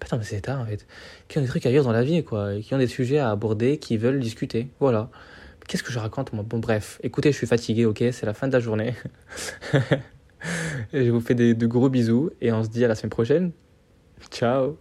pas 0.00 0.06
dans 0.10 0.18
des 0.18 0.34
états 0.34 0.58
en 0.58 0.66
fait, 0.66 0.86
qui 1.28 1.38
ont 1.38 1.42
des 1.42 1.48
trucs 1.48 1.66
à 1.66 1.70
dire 1.70 1.84
dans 1.84 1.92
la 1.92 2.02
vie, 2.02 2.24
quoi, 2.24 2.60
qui 2.60 2.74
ont 2.74 2.78
des 2.78 2.86
sujets 2.86 3.18
à 3.18 3.30
aborder, 3.30 3.78
qui 3.78 3.96
veulent 3.96 4.20
discuter. 4.20 4.68
Voilà. 4.80 5.10
Qu'est-ce 5.68 5.82
que 5.82 5.92
je 5.92 5.98
raconte 5.98 6.32
moi? 6.32 6.44
Bon 6.48 6.58
bref, 6.58 6.98
écoutez, 7.02 7.30
je 7.30 7.36
suis 7.36 7.46
fatigué, 7.46 7.84
ok, 7.84 8.02
c'est 8.10 8.26
la 8.26 8.34
fin 8.34 8.48
de 8.48 8.52
la 8.52 8.60
journée. 8.60 8.94
je 10.92 11.10
vous 11.10 11.20
fais 11.20 11.34
de 11.34 11.66
gros 11.66 11.88
bisous 11.88 12.30
et 12.40 12.52
on 12.52 12.62
se 12.62 12.68
dit 12.68 12.84
à 12.84 12.88
la 12.88 12.94
semaine 12.94 13.10
prochaine. 13.10 13.52
Ciao 14.30 14.78